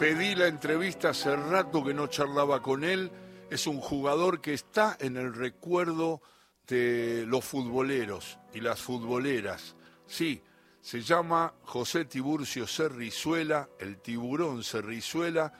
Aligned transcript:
pedí 0.00 0.34
la 0.34 0.46
entrevista 0.46 1.10
hace 1.10 1.36
rato 1.36 1.84
que 1.84 1.92
no 1.92 2.06
charlaba 2.06 2.62
con 2.62 2.84
él. 2.84 3.10
Es 3.50 3.66
un 3.66 3.80
jugador 3.80 4.40
que 4.40 4.54
está 4.54 4.96
en 4.98 5.18
el 5.18 5.34
recuerdo 5.34 6.22
de 6.66 7.24
los 7.26 7.44
futboleros 7.44 8.38
y 8.54 8.62
las 8.62 8.80
futboleras. 8.80 9.76
Sí, 10.06 10.40
se 10.80 11.02
llama 11.02 11.52
José 11.64 12.06
Tiburcio 12.06 12.66
Cerrizuela, 12.66 13.68
el 13.78 14.00
tiburón 14.00 14.64
Cerrizuela. 14.64 15.52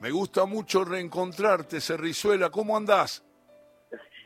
Me 0.00 0.10
gusta 0.10 0.46
mucho 0.46 0.86
reencontrarte, 0.86 1.78
Cerrizuela. 1.78 2.48
¿Cómo 2.48 2.74
andás? 2.78 3.22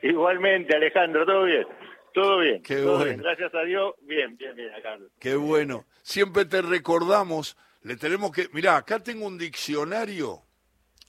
Igualmente, 0.00 0.76
Alejandro, 0.76 1.26
¿todo 1.26 1.42
bien? 1.42 1.66
Todo 2.14 2.38
bien. 2.38 2.62
Qué 2.62 2.76
todo 2.76 2.98
bueno. 2.98 3.04
bien, 3.04 3.18
Gracias 3.18 3.52
a 3.52 3.62
Dios, 3.62 3.94
bien, 4.02 4.36
bien, 4.36 4.54
bien, 4.54 4.72
acá. 4.74 4.96
Qué 5.18 5.34
bueno. 5.34 5.86
Siempre 6.02 6.44
te 6.44 6.62
recordamos. 6.62 7.56
Le 7.86 7.96
tenemos 7.96 8.32
que. 8.32 8.48
Mirá, 8.52 8.76
acá 8.78 8.98
tengo 8.98 9.26
un 9.26 9.38
diccionario 9.38 10.42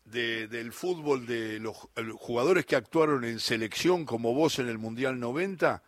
de- 0.06 0.48
del 0.48 0.72
fútbol 0.72 1.26
de 1.26 1.60
los 1.60 1.76
jugadores 2.20 2.68
que 2.68 2.76
actuaron 2.76 3.24
en 3.24 3.40
selección, 3.40 4.06
como 4.06 4.36
vos 4.36 4.60
en 4.60 4.68
el 4.70 4.78
Mundial 4.78 5.20
90. 5.20 5.82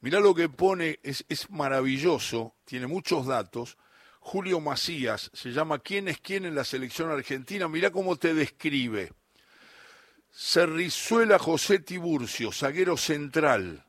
Mirá 0.00 0.18
lo 0.18 0.34
que 0.34 0.48
pone, 0.48 0.98
es, 1.04 1.24
es 1.28 1.50
maravilloso, 1.50 2.56
tiene 2.64 2.88
muchos 2.88 3.26
datos. 3.26 3.78
Julio 4.18 4.58
Macías 4.58 5.30
se 5.34 5.52
llama 5.52 5.78
¿Quién 5.78 6.08
es 6.08 6.18
quién 6.20 6.44
en 6.46 6.56
la 6.56 6.64
selección 6.64 7.10
argentina? 7.12 7.68
Mirá 7.68 7.92
cómo 7.92 8.16
te 8.16 8.34
describe. 8.34 9.12
Cerrizuela 10.32 11.38
José 11.38 11.78
Tiburcio, 11.78 12.50
zaguero 12.50 12.96
central. 12.96 13.86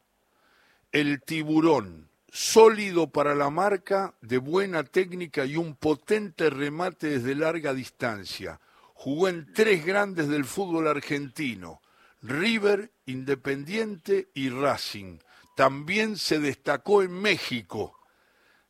El 0.91 1.23
tiburón, 1.23 2.11
sólido 2.35 3.09
para 3.09 3.33
la 3.33 3.49
marca, 3.49 4.13
de 4.19 4.39
buena 4.39 4.83
técnica 4.83 5.45
y 5.45 5.55
un 5.55 5.73
potente 5.77 6.49
remate 6.49 7.07
desde 7.07 7.33
larga 7.33 7.73
distancia. 7.73 8.59
Jugó 8.93 9.29
en 9.29 9.53
tres 9.53 9.85
grandes 9.85 10.27
del 10.27 10.43
fútbol 10.43 10.89
argentino, 10.89 11.79
River, 12.21 12.89
Independiente 13.05 14.27
y 14.33 14.49
Racing. 14.49 15.19
También 15.55 16.17
se 16.17 16.39
destacó 16.39 17.03
en 17.03 17.13
México. 17.21 17.97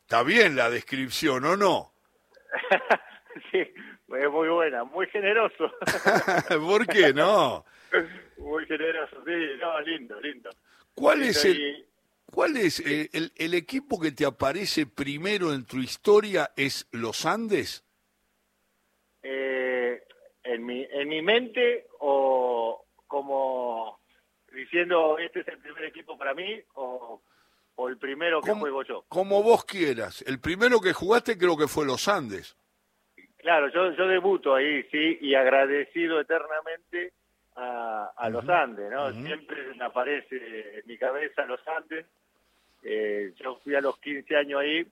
Está 0.02 0.22
bien 0.22 0.56
la 0.56 0.70
descripción, 0.70 1.44
¿o 1.46 1.58
no? 1.58 1.92
sí, 3.52 3.62
es 3.62 4.30
muy 4.30 4.48
buena, 4.48 4.84
muy 4.84 5.08
generoso. 5.08 5.72
¿Por 6.50 6.86
qué 6.86 7.12
no? 7.14 7.66
muy 8.38 8.64
generoso, 8.68 9.24
sí, 9.26 9.32
no, 9.60 9.82
lindo, 9.82 10.22
lindo. 10.22 10.52
¿Cuál 10.94 11.24
es 11.24 11.44
el, 11.46 11.88
cuál 12.26 12.58
es 12.58 12.80
eh, 12.80 13.10
el, 13.14 13.32
el 13.36 13.54
equipo 13.54 14.00
que 14.00 14.12
te 14.12 14.26
aparece 14.26 14.86
primero 14.86 15.54
en 15.54 15.66
tu 15.66 15.78
historia? 15.78 16.52
¿Es 16.56 16.88
los 16.92 17.26
Andes? 17.26 17.84
eh, 19.24 20.04
en, 20.44 20.66
mi, 20.66 20.86
en 20.92 21.08
mi 21.10 21.22
mente 21.22 21.88
o 22.00 22.86
como 23.08 24.00
diciendo 24.54 25.18
este 25.18 25.42
es 25.42 25.48
el 25.48 25.58
primer 25.60 25.86
equipo 25.86 26.18
para 26.18 26.34
mí 26.34 26.62
o, 26.76 27.22
o 27.76 27.90
el 27.90 27.98
primero 27.98 28.42
que 28.42 28.52
¿Cómo? 28.52 28.62
juego 28.62 28.84
yo. 28.84 29.06
Como 29.10 29.42
vos 29.44 29.66
quieras. 29.66 30.22
El 30.28 30.40
primero 30.40 30.80
que 30.80 30.94
jugaste 30.94 31.38
creo 31.38 31.58
que 31.58 31.68
fue 31.68 31.86
los 31.86 32.08
Andes. 32.08 32.56
Claro, 33.38 33.70
yo, 33.72 33.92
yo 33.96 34.08
debuto 34.08 34.56
ahí, 34.56 34.84
sí, 34.92 35.18
y 35.22 35.36
agradecido 35.36 36.20
eternamente 36.20 37.14
a, 37.56 38.12
a 38.16 38.30
los 38.30 38.48
Andes, 38.50 38.92
¿no? 38.92 39.12
Siempre 39.14 39.74
me 39.76 39.86
aparece 39.86 40.80
en 40.80 40.84
mi 40.86 40.98
cabeza 40.98 41.46
los 41.46 41.66
Andes. 41.68 42.06
Eh, 42.84 43.34
yo 43.38 43.56
fui 43.64 43.76
a 43.76 43.82
los 43.82 43.98
15 44.00 44.36
años 44.36 44.62
ahí, 44.62 44.86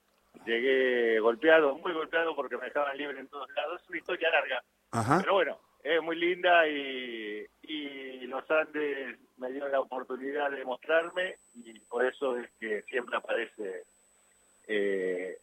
llegué 0.46 1.20
golpeado, 1.20 1.78
muy 1.78 1.94
golpeado 1.94 2.36
porque 2.36 2.58
me 2.58 2.66
dejaban 2.66 2.98
libre 2.98 3.20
en 3.20 3.28
todos 3.28 3.50
lados. 3.56 3.82
Es 3.82 3.90
una 3.90 3.98
historia 4.00 4.30
larga, 4.32 4.64
Ajá. 4.92 5.20
pero 5.22 5.34
bueno, 5.34 5.60
es 5.84 6.02
muy 6.02 6.16
linda 6.16 6.68
y, 6.68 7.46
y 7.64 8.28
los 8.28 8.50
Andes 8.50 9.18
me 9.38 9.52
dio 9.52 9.68
la 9.68 9.80
oportunidad 9.82 10.50
de 10.52 10.64
mostrarme 10.64 11.36
y 11.56 11.80
por 11.82 12.06
eso 12.06 12.38
es 12.38 12.50
que 12.60 12.82
siempre 12.84 13.18
aparece 13.18 13.84
eh, 14.68 15.38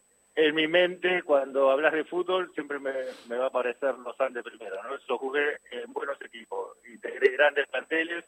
en 0.47 0.55
mi 0.55 0.67
mente 0.67 1.23
cuando 1.23 1.71
hablas 1.71 1.93
de 1.93 2.05
fútbol 2.05 2.51
siempre 2.55 2.79
me, 2.79 2.93
me 3.29 3.37
va 3.37 3.45
a 3.45 3.49
aparecer 3.49 3.95
los 3.99 4.19
Andes 4.21 4.43
primero, 4.43 4.83
¿no? 4.83 4.99
Yo 5.09 5.19
jugué 5.19 5.59
en 5.71 5.93
buenos 5.93 6.21
equipos, 6.23 6.77
integré 6.91 7.33
grandes 7.33 7.69
planteles, 7.69 8.25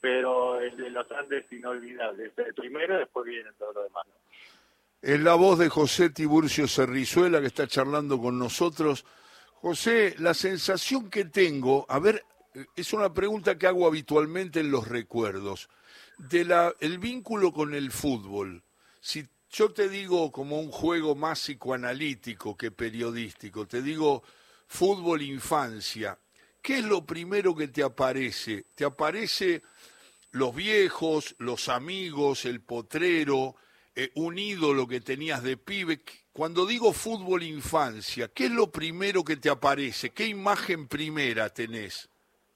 pero 0.00 0.60
el 0.60 0.76
de 0.76 0.90
los 0.90 1.10
Andes 1.12 1.50
inolvidable, 1.52 2.32
el 2.36 2.54
primero, 2.54 2.98
después 2.98 3.26
viene 3.26 3.50
todo 3.58 3.72
lo 3.72 3.82
demás. 3.84 4.06
¿no? 4.06 4.14
Es 5.02 5.20
la 5.20 5.34
voz 5.34 5.58
de 5.58 5.68
José 5.68 6.10
Tiburcio 6.10 6.66
Cerrizuela 6.66 7.40
que 7.40 7.46
está 7.46 7.66
charlando 7.66 8.20
con 8.20 8.38
nosotros. 8.38 9.04
José, 9.54 10.14
la 10.18 10.34
sensación 10.34 11.10
que 11.10 11.26
tengo, 11.26 11.86
a 11.88 11.98
ver, 11.98 12.24
es 12.74 12.92
una 12.92 13.12
pregunta 13.12 13.56
que 13.56 13.66
hago 13.66 13.86
habitualmente 13.86 14.60
en 14.60 14.70
los 14.70 14.88
recuerdos, 14.88 15.68
de 16.18 16.44
la, 16.44 16.74
el 16.80 16.98
vínculo 16.98 17.52
con 17.52 17.74
el 17.74 17.90
fútbol. 17.90 18.62
Si 19.00 19.28
yo 19.50 19.72
te 19.72 19.88
digo 19.88 20.30
como 20.32 20.60
un 20.60 20.70
juego 20.70 21.14
más 21.14 21.40
psicoanalítico 21.40 22.56
que 22.56 22.70
periodístico, 22.70 23.66
te 23.66 23.82
digo 23.82 24.22
fútbol 24.66 25.22
infancia, 25.22 26.18
¿qué 26.62 26.78
es 26.78 26.84
lo 26.84 27.04
primero 27.04 27.54
que 27.54 27.68
te 27.68 27.82
aparece? 27.82 28.64
¿Te 28.74 28.84
aparece 28.84 29.62
los 30.32 30.54
viejos, 30.54 31.34
los 31.38 31.68
amigos, 31.68 32.44
el 32.44 32.60
potrero, 32.60 33.56
eh, 33.94 34.10
un 34.14 34.38
ídolo 34.38 34.86
que 34.86 35.00
tenías 35.00 35.42
de 35.42 35.56
pibe. 35.56 36.00
Cuando 36.32 36.66
digo 36.66 36.92
fútbol 36.92 37.42
infancia, 37.42 38.28
¿qué 38.28 38.44
es 38.44 38.50
lo 38.50 38.70
primero 38.70 39.24
que 39.24 39.36
te 39.36 39.48
aparece? 39.48 40.10
¿Qué 40.10 40.26
imagen 40.26 40.86
primera 40.88 41.48
tenés? 41.48 42.10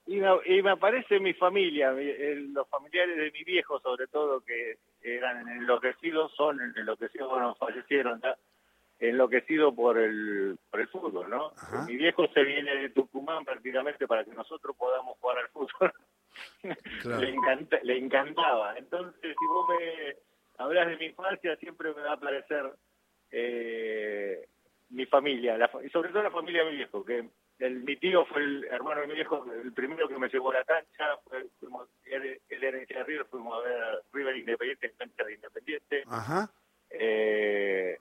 Y 0.06 0.16
me, 0.16 0.70
aparece 0.70 1.18
mi 1.20 1.32
familia, 1.34 1.92
mi- 1.92 2.12
los 2.52 2.68
familiares 2.68 3.16
de 3.16 3.30
mi 3.30 3.44
viejo 3.44 3.80
sobre 3.80 4.06
todo, 4.08 4.40
que 4.42 4.76
eran 5.02 5.48
enloquecidos, 5.48 6.32
son 6.34 6.60
enloquecidos, 6.76 7.30
bueno, 7.30 7.54
fallecieron 7.56 8.20
enloquecidos 8.98 9.74
por 9.74 9.96
el, 9.98 10.58
por 10.70 10.80
el 10.80 10.88
fútbol, 10.88 11.30
¿no? 11.30 11.52
Ajá. 11.56 11.84
Mi 11.86 11.96
viejo 11.96 12.26
se 12.34 12.42
viene 12.44 12.74
de 12.76 12.90
Tucumán 12.90 13.44
prácticamente 13.44 14.06
para 14.06 14.24
que 14.24 14.32
nosotros 14.32 14.76
podamos 14.76 15.16
jugar 15.18 15.38
al 15.38 15.48
fútbol. 15.48 15.92
Claro. 17.02 17.20
le, 17.22 17.30
encanta- 17.30 17.80
le 17.82 17.98
encantaba. 17.98 18.76
Entonces, 18.78 19.34
si 19.38 19.46
vos 19.46 19.66
me 19.68 20.16
hablas 20.58 20.88
de 20.88 20.96
mi 20.98 21.06
infancia, 21.06 21.56
siempre 21.56 21.92
me 21.92 22.02
va 22.02 22.10
a 22.10 22.14
aparecer 22.14 22.70
eh, 23.30 24.46
mi 24.90 25.06
familia, 25.06 25.56
la 25.58 25.70
y 25.84 25.88
sobre 25.90 26.10
todo 26.10 26.22
la 26.22 26.30
familia 26.30 26.64
de 26.64 26.70
mi 26.70 26.76
viejo, 26.76 27.04
que 27.04 27.28
el, 27.60 27.82
mi 27.84 27.96
tío 27.96 28.24
fue 28.26 28.42
el 28.42 28.64
hermano 28.64 29.02
de 29.02 29.06
mi 29.06 29.14
viejo, 29.14 29.44
el 29.52 29.72
primero 29.72 30.08
que 30.08 30.18
me 30.18 30.28
llevó 30.28 30.50
a 30.50 30.54
la 30.54 30.64
cancha, 30.64 31.16
fue- 31.28 31.46
fuimos, 31.60 31.88
él, 32.06 32.40
él 32.48 32.64
era 32.64 32.78
hincha 32.78 32.98
de 32.98 33.04
River, 33.04 33.26
fuimos 33.26 33.54
a 33.58 33.66
ver 33.68 34.02
River 34.12 34.36
Independiente 34.36 34.86
en 34.86 34.92
cancha 34.96 35.24
de 35.24 35.34
Independiente. 35.34 36.04
Ajá. 36.08 36.50
Eh, 36.90 37.98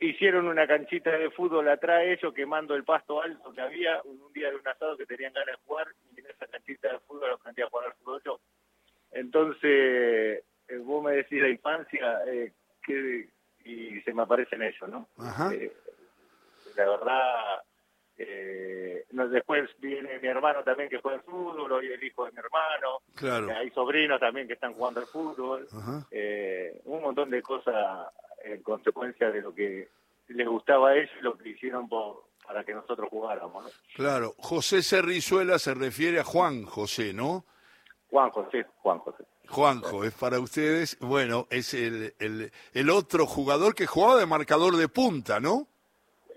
hicieron 0.00 0.46
una 0.48 0.66
canchita 0.66 1.10
de 1.12 1.30
fútbol 1.30 1.68
atrás 1.68 2.02
ellos 2.04 2.34
quemando 2.34 2.74
el 2.74 2.84
pasto 2.84 3.22
alto 3.22 3.52
que 3.52 3.60
había 3.62 4.02
un, 4.04 4.30
día 4.34 4.50
de 4.50 4.56
un 4.56 4.68
asado 4.68 4.96
que 4.98 5.06
tenían 5.06 5.32
ganas 5.32 5.56
de 5.56 5.62
jugar 5.64 5.86
y 6.14 6.20
en 6.20 6.26
esa 6.26 6.46
canchita 6.46 6.92
de 6.92 6.98
fútbol 7.00 7.30
los 7.30 7.40
planteé 7.40 7.64
a 7.64 7.68
jugar 7.70 7.86
al 7.86 7.94
fútbol 7.94 8.22
yo. 8.24 8.40
Entonces, 9.12 9.62
eh, 10.68 10.76
vos 10.82 11.02
me 11.04 11.12
decís 11.12 11.40
la 11.40 11.48
infancia 11.48 12.20
eh, 12.26 12.52
que, 12.82 13.28
y 13.64 14.00
se 14.02 14.12
me 14.12 14.22
aparecen 14.22 14.62
ellos, 14.62 14.88
¿no? 14.88 15.08
Ajá. 15.18 15.54
Eh, 15.54 15.72
la 16.74 16.88
verdad, 16.90 17.53
después 19.30 19.70
viene 19.78 20.18
mi 20.20 20.28
hermano 20.28 20.62
también 20.64 20.88
que 20.88 20.98
juega 21.00 21.18
al 21.18 21.24
fútbol, 21.24 21.70
hoy 21.72 21.86
el 21.92 22.02
hijo 22.02 22.24
de 22.26 22.32
mi 22.32 22.38
hermano, 22.38 22.98
Claro. 23.14 23.48
hay 23.56 23.70
sobrinos 23.70 24.18
también 24.20 24.46
que 24.46 24.54
están 24.54 24.74
jugando 24.74 25.00
al 25.00 25.06
fútbol 25.06 25.66
eh, 26.10 26.80
un 26.84 27.02
montón 27.02 27.30
de 27.30 27.40
cosas 27.42 28.08
en 28.44 28.62
consecuencia 28.62 29.30
de 29.30 29.40
lo 29.42 29.54
que 29.54 29.88
les 30.28 30.48
gustaba 30.48 30.90
a 30.90 30.96
ellos 30.96 31.10
y 31.18 31.22
lo 31.22 31.36
que 31.36 31.50
hicieron 31.50 31.88
por, 31.88 32.24
para 32.46 32.64
que 32.64 32.74
nosotros 32.74 33.08
jugáramos. 33.10 33.64
¿no? 33.64 33.70
Claro. 33.94 34.34
José 34.38 34.82
Cerrizuela 34.82 35.58
se 35.58 35.74
refiere 35.74 36.20
a 36.20 36.24
Juan 36.24 36.64
José, 36.64 37.12
¿no? 37.14 37.44
Juan 38.08 38.30
José, 38.30 38.66
Juan 38.82 38.98
José. 39.00 39.24
Juanjo, 39.48 40.04
es 40.04 40.14
para 40.14 40.40
ustedes. 40.40 40.96
Bueno, 41.00 41.46
es 41.50 41.74
el, 41.74 42.14
el, 42.18 42.50
el 42.72 42.90
otro 42.90 43.26
jugador 43.26 43.74
que 43.74 43.86
jugaba 43.86 44.18
de 44.18 44.24
marcador 44.26 44.76
de 44.76 44.88
punta, 44.88 45.38
¿no? 45.40 45.68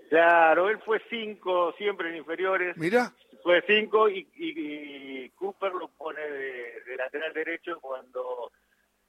Claro, 0.08 0.68
él 0.70 0.78
fue 0.84 1.02
cinco 1.10 1.72
siempre 1.76 2.08
en 2.10 2.16
inferiores, 2.16 2.76
Mirá. 2.78 3.12
fue 3.42 3.62
cinco 3.66 4.08
y, 4.08 4.26
y- 4.36 5.24
y 5.24 5.30
Cooper 5.30 5.72
lo 5.72 5.88
pone 5.88 6.20
de, 6.20 6.80
de 6.86 6.96
lateral 6.96 7.32
derecho 7.34 7.78
cuando, 7.80 8.50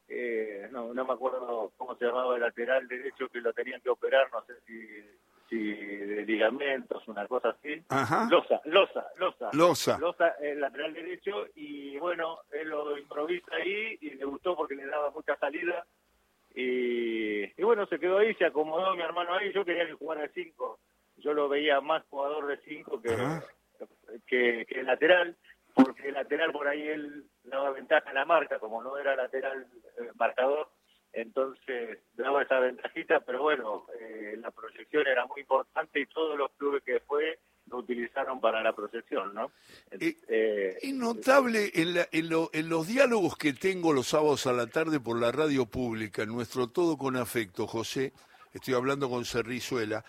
eh, 0.08 0.68
no, 0.72 0.94
no 0.94 1.06
me 1.06 1.14
acuerdo 1.14 1.72
cómo 1.78 1.96
se 1.96 2.06
llamaba 2.06 2.36
el 2.36 2.42
lateral 2.42 2.88
derecho 2.88 3.30
que 3.30 3.40
lo 3.40 3.54
tenían 3.54 3.80
que 3.82 3.90
operar, 3.90 4.28
no 4.34 4.44
sé 4.46 4.54
si, 4.68 4.88
si 5.50 5.74
de 5.74 6.26
ligamentos, 6.26 7.08
una 7.08 7.26
cosa 7.28 7.50
así. 7.50 7.82
Ajá. 7.90 8.28
Loza, 8.30 8.60
Loza, 8.66 9.06
Loza. 9.18 9.50
Loza. 9.54 9.98
Loza, 10.00 10.28
el 10.42 10.60
lateral 10.60 10.94
derecho, 10.94 11.48
y 11.56 11.98
bueno, 11.98 12.40
él 12.52 12.68
lo 12.70 12.98
improvisa 12.98 13.56
ahí 13.56 13.98
y 14.02 14.10
le 14.12 14.26
gustó 14.26 14.56
porque 14.56 14.76
le 14.76 14.86
daba 14.86 15.12
mucha 15.12 15.36
salida. 15.38 15.86
Y, 16.56 17.44
y 17.44 17.64
bueno, 17.64 17.86
se 17.86 18.00
quedó 18.00 18.18
ahí, 18.18 18.34
se 18.36 18.46
acomodó 18.46 18.96
mi 18.96 19.02
hermano 19.04 19.36
ahí. 19.36 19.52
Yo 19.54 19.64
quería 19.64 19.86
que 19.86 19.94
jugara 19.94 20.22
de 20.24 20.30
5. 20.30 20.79
Yo 21.20 21.34
lo 21.34 21.50
veía 21.50 21.82
más 21.82 22.04
jugador 22.10 22.48
de 22.48 22.58
5 22.58 23.02
que, 23.02 23.18
que, 24.28 24.66
que 24.66 24.84
lateral, 24.84 25.38
porque 25.74 26.10
el 26.10 26.16
lateral 26.16 26.52
por 26.52 26.68
ahí 26.68 26.88
él 26.88 27.26
daba 27.44 27.72
ventaja 27.72 28.10
a 28.10 28.14
la 28.14 28.26
marca, 28.26 28.60
como 28.60 28.82
no 28.82 28.98
era 28.98 29.16
lateral 29.16 29.68
eh, 30.00 30.10
marcador, 30.16 30.70
entonces 31.12 32.00
daba 32.14 32.44
esa 32.44 32.60
ventajita, 32.60 33.22
pero 33.22 33.42
bueno, 33.42 33.86
eh, 34.00 34.36
la 34.38 34.52
proyección 34.52 35.08
era 35.08 35.26
muy 35.26 35.42
importante 35.42 36.00
y 36.00 36.06
todos 36.06 36.38
los 36.38 36.52
clubes 36.52 36.84
que 36.84 37.00
fue 37.02 37.40
lo 37.70 37.78
utilizaron 37.78 38.42
para 38.42 38.64
la 38.64 38.74
proyección, 38.74 39.34
¿no? 39.34 39.52
Eh, 39.92 40.78
es 40.82 40.94
notable 40.94 41.72
en, 41.76 41.98
en, 42.12 42.70
los 42.70 42.88
diálogos 42.88 43.38
que 43.38 43.54
tengo 43.54 43.94
los 43.94 44.08
sábados 44.08 44.48
a 44.48 44.54
la 44.54 44.68
tarde 44.68 45.00
por 45.00 45.20
la 45.20 45.32
radio 45.32 45.68
pública, 45.68 46.24
en 46.24 46.30
nuestro 46.30 46.70
Todo 46.70 46.98
con 46.98 47.16
Afecto, 47.16 47.68
José, 47.68 48.12
estoy 48.54 48.74
hablando 48.74 49.08
con 49.10 49.24
Cerrizuela, 49.24 50.04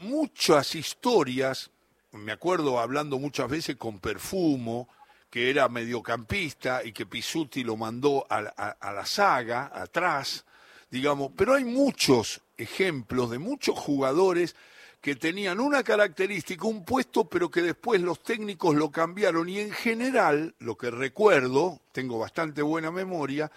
muchas 0.00 0.74
historias, 0.74 1.70
me 2.12 2.32
acuerdo 2.32 2.78
hablando 2.78 3.18
muchas 3.18 3.48
veces 3.48 3.76
con 3.76 3.98
Perfumo, 3.98 4.88
que 5.34 5.50
era 5.50 5.68
mediocampista 5.68 6.84
y 6.84 6.92
que 6.92 7.06
Pisuti 7.06 7.64
lo 7.64 7.76
mandó 7.76 8.24
a, 8.30 8.40
la 8.40 9.04
saga, 9.04 9.68
atrás, 9.74 10.44
digamos, 10.88 11.32
pero 11.36 11.54
hay 11.54 11.64
muchos 11.64 12.40
ejemplos 12.56 13.30
de 13.30 13.40
muchos 13.40 13.76
jugadores 13.76 14.54
que 15.00 15.16
tenían 15.16 15.58
una 15.58 15.82
característica, 15.82 16.64
un 16.66 16.84
puesto, 16.84 17.24
pero 17.24 17.50
que 17.50 17.62
después 17.62 18.00
los 18.00 18.22
técnicos 18.22 18.76
lo 18.76 18.92
cambiaron. 18.92 19.48
Y 19.48 19.58
en 19.58 19.72
general, 19.72 20.54
lo 20.60 20.78
que 20.78 20.90
recuerdo, 20.90 21.80
tengo 21.90 22.18
bastante 22.20 22.62
buena 22.62 22.92
memoria, 22.92 23.50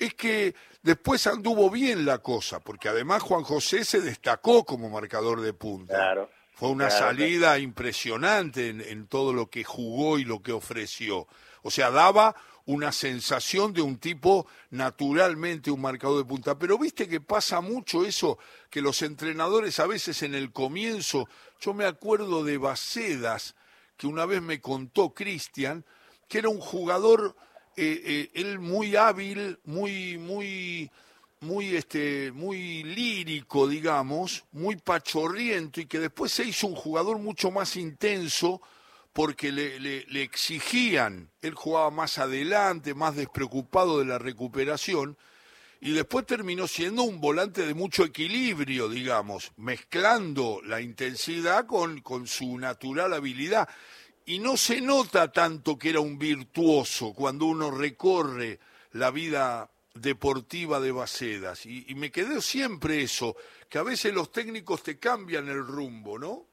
es 0.00 0.14
que 0.14 0.54
después 0.82 1.26
anduvo 1.26 1.70
bien 1.70 2.06
la 2.06 2.18
cosa, 2.18 2.58
porque 2.58 2.88
además 2.88 3.22
Juan 3.22 3.44
José 3.44 3.84
se 3.84 4.00
destacó 4.00 4.64
como 4.64 4.88
marcador 4.88 5.42
de 5.42 5.52
punta. 5.52 5.94
Claro. 5.94 6.30
Fue 6.54 6.70
una 6.70 6.90
salida 6.90 7.58
impresionante 7.58 8.68
en, 8.68 9.06
todo 9.06 9.32
lo 9.32 9.48
que 9.48 9.64
jugó 9.64 10.18
y 10.18 10.24
lo 10.24 10.42
que 10.42 10.52
ofreció. 10.52 11.26
O 11.62 11.70
sea, 11.70 11.90
daba 11.90 12.34
una 12.66 12.92
sensación 12.92 13.72
de 13.72 13.80
un 13.80 13.96
tipo 13.98 14.46
naturalmente 14.70 15.70
un 15.70 15.80
marcador 15.80 16.18
de 16.18 16.28
punta. 16.28 16.58
Pero 16.58 16.76
viste 16.76 17.08
que 17.08 17.20
pasa 17.20 17.62
mucho 17.62 18.04
eso, 18.04 18.38
que 18.68 18.82
los 18.82 19.00
entrenadores 19.00 19.80
a 19.80 19.86
veces 19.86 20.22
en 20.22 20.34
el 20.34 20.52
comienzo, 20.52 21.28
yo 21.60 21.72
me 21.72 21.86
acuerdo 21.86 22.44
de 22.44 22.58
Bacedas, 22.58 23.54
que 23.96 24.06
una 24.06 24.26
vez 24.26 24.42
me 24.42 24.60
contó 24.60 25.14
Cristian, 25.14 25.84
que 26.28 26.38
era 26.38 26.50
un 26.50 26.60
jugador, 26.60 27.36
eh, 27.76 28.02
eh, 28.04 28.30
él 28.34 28.58
muy 28.58 28.96
hábil, 28.96 29.58
muy, 29.64 30.18
muy 30.18 30.90
muy, 31.40 31.74
este, 31.74 32.32
muy 32.32 32.82
lírico, 32.82 33.66
digamos, 33.66 34.44
muy 34.52 34.76
pachorriento 34.76 35.80
y 35.80 35.86
que 35.86 35.98
después 35.98 36.32
se 36.32 36.44
hizo 36.44 36.66
un 36.66 36.74
jugador 36.74 37.18
mucho 37.18 37.50
más 37.50 37.76
intenso 37.76 38.60
porque 39.12 39.50
le, 39.50 39.80
le, 39.80 40.22
exigían, 40.22 41.30
él 41.42 41.54
jugaba 41.54 41.90
más 41.90 42.18
adelante, 42.18 42.94
más 42.94 43.16
despreocupado 43.16 43.98
de 43.98 44.04
la 44.04 44.18
recuperación, 44.18 45.16
y 45.80 45.92
después 45.92 46.26
terminó 46.26 46.68
siendo 46.68 47.02
un 47.02 47.20
volante 47.20 47.66
de 47.66 47.74
mucho 47.74 48.04
equilibrio, 48.04 48.88
digamos, 48.88 49.50
mezclando 49.56 50.60
la 50.62 50.80
intensidad 50.80 51.66
con, 51.66 52.02
con 52.02 52.26
su 52.26 52.58
natural 52.58 53.14
habilidad. 53.14 53.68
Y 54.30 54.38
no 54.38 54.56
se 54.56 54.80
nota 54.80 55.32
tanto 55.32 55.76
que 55.76 55.90
era 55.90 55.98
un 55.98 56.16
virtuoso 56.16 57.12
cuando 57.12 57.46
uno 57.46 57.68
recorre 57.68 58.60
la 58.92 59.10
vida 59.10 59.68
deportiva 59.92 60.78
de 60.78 60.92
Bacedas. 60.92 61.66
Y, 61.66 61.92
me 61.96 62.12
quedé 62.12 62.40
siempre 62.40 63.02
eso, 63.02 63.34
que 63.68 63.78
a 63.78 63.82
veces 63.82 64.14
los 64.14 64.30
técnicos 64.30 64.84
te 64.84 65.00
cambian 65.00 65.48
el 65.48 65.66
rumbo, 65.66 66.16
¿no? 66.16 66.44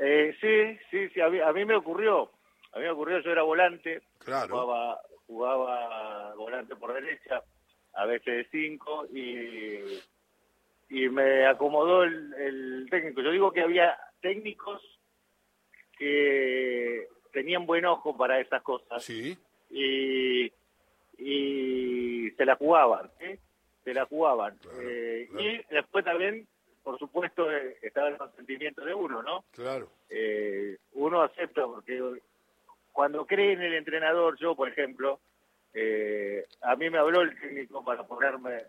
Eh, 0.00 0.34
sí, 0.40 0.78
sí, 0.90 1.10
sí, 1.10 1.20
a 1.20 1.28
mí, 1.28 1.64
me 1.66 1.76
ocurrió. 1.76 2.30
A 2.72 2.78
mí 2.78 2.84
me 2.84 2.92
ocurrió, 2.92 3.20
yo 3.20 3.30
era 3.30 3.42
volante, 3.42 4.00
jugaba, 4.24 5.02
jugaba 5.26 6.34
volante 6.34 6.76
por 6.76 6.94
derecha, 6.94 7.42
a 7.92 8.06
veces 8.06 8.24
de 8.24 8.48
cinco, 8.50 9.04
y, 9.12 10.00
y 10.88 11.10
me 11.10 11.44
acomodó 11.44 12.04
el, 12.04 12.32
el 12.38 12.86
técnico. 12.88 13.20
Yo 13.20 13.32
digo 13.32 13.52
que 13.52 13.60
había 13.60 13.98
técnicos 14.22 14.80
que 16.00 17.06
tenían 17.30 17.66
buen 17.66 17.84
ojo 17.84 18.16
para 18.16 18.40
esas 18.40 18.62
cosas. 18.62 19.04
Sí. 19.04 19.36
Y 19.70 20.50
y 21.20 22.30
se 22.30 22.44
la 22.46 22.56
jugaban, 22.56 23.10
¿eh? 23.20 23.38
se 23.84 23.92
la 23.92 24.06
jugaban. 24.06 24.58
Eh, 24.80 25.28
y 25.38 25.74
después 25.74 26.04
también, 26.04 26.46
por 26.82 26.98
supuesto, 26.98 27.50
eh, 27.52 27.76
estaba 27.82 28.08
el 28.08 28.16
consentimiento 28.16 28.84
de 28.84 28.94
uno, 28.94 29.22
¿no? 29.22 29.44
Claro. 29.52 29.90
Eh, 30.08 30.78
uno 30.94 31.22
acepta, 31.22 31.66
porque 31.66 32.00
cuando 32.92 33.26
cree 33.26 33.52
en 33.52 33.62
el 33.62 33.74
entrenador, 33.74 34.38
yo, 34.38 34.54
por 34.54 34.68
ejemplo, 34.68 35.20
a 36.62 36.76
mí 36.76 36.90
me 36.90 36.98
habló 36.98 37.20
el 37.20 37.38
técnico 37.38 37.84
para 37.84 38.06
ponerme 38.06 38.64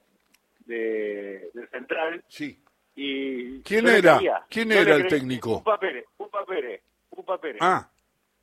de, 0.66 1.50
central. 1.72 2.24
Sí. 2.28 2.60
Y 2.96 3.62
¿Quién 3.62 3.88
era? 3.88 4.20
¿Quién 4.50 4.72
era 4.72 4.96
el 4.96 5.08
técnico? 5.08 5.60
Pupa 5.60 5.80
Pérez, 5.80 6.06
Pupa 6.18 6.46
Pérez, 6.46 6.82
Pupa 7.12 7.38
Pérez. 7.38 7.62
Ah. 7.62 7.88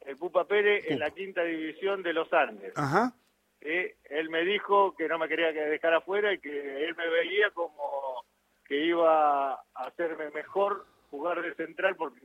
El 0.00 0.17
Pupa 0.17 0.44
Pérez 0.44 0.85
en 0.88 1.00
la 1.00 1.11
quinta 1.11 1.43
división 1.43 2.03
de 2.03 2.12
los 2.12 2.32
Andes. 2.32 2.73
Ajá 2.76 3.12
él 3.61 4.31
me 4.31 4.44
dijo 4.44 4.94
que 4.97 5.09
no 5.09 5.19
me 5.19 5.29
quería 5.29 5.53
dejar 5.53 5.94
afuera 5.94 6.32
y 6.32 6.38
que 6.38 6.85
él 6.85 6.94
me 6.97 7.09
veía 7.09 7.50
como 7.50 8.25
que 8.67 8.76
iba 8.87 9.53
a 9.53 9.61
hacerme 9.75 10.31
mejor 10.31 10.87
jugar 11.11 11.41
de 11.43 11.55
central 11.55 11.97
porque, 11.97 12.20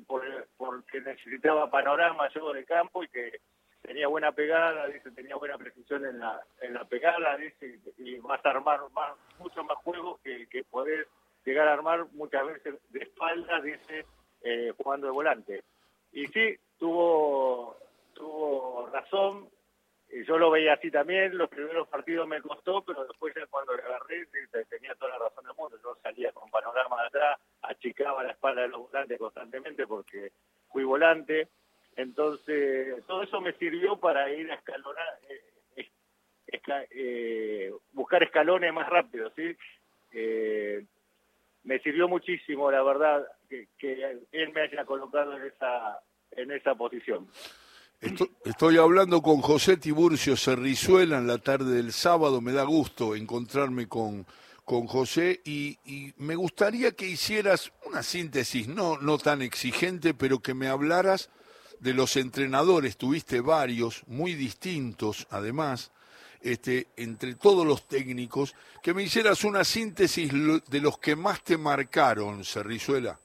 porque 0.57 1.01
necesitaba 1.01 1.71
panorama 1.71 2.29
yo 2.33 2.51
de 2.51 2.65
campo 2.65 3.03
y 3.03 3.07
que 3.07 3.39
tenía 3.81 4.07
buena 4.07 4.31
pegada, 4.31 4.87
dice, 4.87 5.11
tenía 5.11 5.35
buena 5.35 5.57
precisión 5.57 6.05
en 6.05 6.19
la, 6.19 6.41
en 6.61 6.73
la 6.73 6.85
pegada, 6.85 7.37
dice, 7.37 7.79
y 7.97 8.17
vas 8.17 8.45
a 8.45 8.49
armar 8.49 8.81
más, 8.93 9.13
mucho 9.39 9.63
más 9.63 9.77
juegos 9.79 10.19
que, 10.21 10.47
que 10.47 10.63
poder 10.63 11.07
llegar 11.45 11.67
a 11.67 11.73
armar 11.73 12.05
muchas 12.13 12.45
veces 12.45 12.75
de 12.89 12.99
espalda, 12.99 13.61
dice, 13.61 14.05
eh, 14.41 14.73
jugando 14.77 15.07
de 15.07 15.13
volante. 15.13 15.63
Y 16.13 16.27
sí, 16.27 16.55
tuvo, 16.77 17.75
tuvo 18.13 18.87
razón, 18.91 19.49
yo 20.27 20.37
lo 20.37 20.51
veía 20.51 20.73
así 20.73 20.91
también, 20.91 21.35
los 21.37 21.49
primeros 21.49 21.87
partidos 21.87 22.27
me 22.27 22.41
costó, 22.41 22.83
pero 22.83 23.05
después 23.05 23.33
ya 23.35 23.45
cuando 23.47 23.75
le 23.75 23.81
agarré 23.81 24.27
tenía 24.69 24.93
toda 24.95 25.11
la 25.11 25.25
razón 25.25 25.43
del 25.43 25.55
mundo, 25.55 25.77
yo 25.81 25.95
salía 26.03 26.31
con 26.31 26.49
panorama 26.51 27.01
de 27.01 27.07
atrás, 27.07 27.39
achicaba 27.63 28.23
la 28.23 28.31
espalda 28.31 28.61
de 28.61 28.67
los 28.67 28.81
volantes 28.81 29.17
constantemente 29.17 29.87
porque 29.87 30.31
fui 30.69 30.83
volante, 30.83 31.47
entonces 31.95 33.03
todo 33.07 33.23
eso 33.23 33.41
me 33.41 33.53
sirvió 33.53 33.97
para 33.97 34.31
ir 34.31 34.51
a 34.51 34.55
escalonar, 34.55 35.19
eh, 35.27 35.89
eh, 36.91 37.73
buscar 37.91 38.21
escalones 38.21 38.71
más 38.71 38.87
rápido, 38.89 39.31
¿sí? 39.35 39.55
Eh, 40.11 40.85
me 41.63 41.79
sirvió 41.79 42.07
muchísimo, 42.07 42.69
la 42.69 42.83
verdad, 42.83 43.25
que, 43.77 44.03
él 44.31 44.53
me 44.53 44.61
haya 44.61 44.85
colocado 44.85 45.37
en 45.37 45.45
esa, 45.45 45.99
en 46.31 46.51
esa 46.51 46.75
posición. 46.75 47.27
Estoy, 48.43 48.77
hablando 48.77 49.21
con 49.21 49.41
José 49.41 49.77
Tiburcio 49.77 50.35
Cerrizuela 50.35 51.17
en 51.19 51.25
la 51.25 51.37
tarde 51.37 51.75
del 51.75 51.93
sábado. 51.93 52.41
Me 52.41 52.51
da 52.51 52.63
gusto 52.63 53.15
encontrarme 53.15 53.87
con, 53.87 54.25
con 54.65 54.87
José 54.87 55.39
y, 55.45 55.77
me 56.17 56.35
gustaría 56.35 56.91
que 56.91 57.07
hicieras 57.07 57.71
una 57.85 58.03
síntesis, 58.03 58.67
no, 58.67 58.97
no 58.97 59.17
tan 59.17 59.41
exigente, 59.41 60.13
pero 60.13 60.39
que 60.39 60.53
me 60.53 60.67
hablaras 60.67 61.29
de 61.79 61.93
los 61.93 62.17
entrenadores. 62.17 62.97
Tuviste 62.97 63.39
varios, 63.39 64.03
muy 64.07 64.33
distintos 64.33 65.25
además, 65.29 65.93
este, 66.41 66.87
entre 66.97 67.35
todos 67.35 67.65
los 67.65 67.87
técnicos, 67.87 68.53
que 68.81 68.93
me 68.93 69.03
hicieras 69.03 69.45
una 69.45 69.63
síntesis 69.63 70.29
de 70.33 70.81
los 70.81 70.97
que 70.97 71.15
más 71.15 71.41
te 71.41 71.57
marcaron, 71.57 72.43
Cerrizuela. 72.43 73.17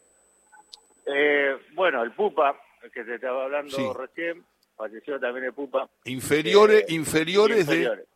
Eh, 1.08 1.56
bueno, 1.74 2.02
el 2.02 2.12
Pupa, 2.12 2.60
que 2.92 3.04
te 3.04 3.14
estaba 3.14 3.44
hablando 3.44 3.94
recién 3.94 4.44
falleció 4.78 5.18
también 5.18 5.46
el 5.46 5.52
Pupa. 5.52 5.90
Inferiores, 6.04 6.84
eh, 6.88 6.94
inferiores, 6.94 7.66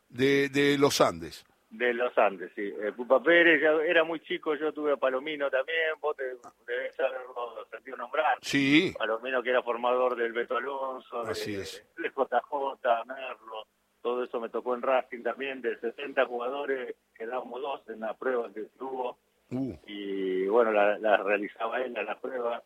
De, 0.08 0.49
de, 0.49 0.78
los 0.78 1.00
Andes. 1.00 1.44
De 1.70 1.92
los 1.92 2.16
Andes, 2.16 2.52
sí. 2.54 2.72
El 2.80 2.94
Pupa 2.94 3.20
Pérez 3.22 3.61
ya 3.61 3.72
era 3.84 4.04
muy 4.04 4.20
chico, 4.20 4.54
yo 4.54 4.72
tuve 4.72 4.92
a 4.92 4.96
Palomino 4.96 5.50
también, 5.50 5.94
vos 6.00 6.16
te, 6.16 6.25
debes 6.66 7.00
haberlo 7.00 7.66
sentido 7.70 7.96
nombrar. 7.96 8.38
Sí. 8.42 8.94
Palomino 8.96 9.42
que 9.42 9.50
era 9.50 9.62
formador 9.62 10.14
del 10.16 10.32
Beto 10.32 10.56
Alonso, 10.56 11.22
Así 11.22 11.56
de, 11.56 11.62
es. 11.62 11.84
de 11.96 12.08
JJ, 12.08 13.06
Merlo, 13.06 13.66
todo 14.00 14.22
eso 14.22 14.40
me 14.40 14.49
tocó 14.49 14.75
en 14.75 14.82
Racing 14.82 15.22
también, 15.22 15.61
de 15.62 15.78
60 15.78 16.26
jugadores 16.26 16.94
quedamos 17.14 17.61
dos 17.61 17.88
en 17.88 18.00
la 18.00 18.14
prueba 18.14 18.52
que 18.52 18.62
tuvo. 18.78 19.18
Uh. 19.50 19.75
Y 19.87 20.46
bueno, 20.46 20.72
la, 20.72 20.99
la, 20.99 21.18
realizaba 21.18 21.80
él 21.82 21.96
a 21.96 22.02
la 22.02 22.18
prueba. 22.18 22.62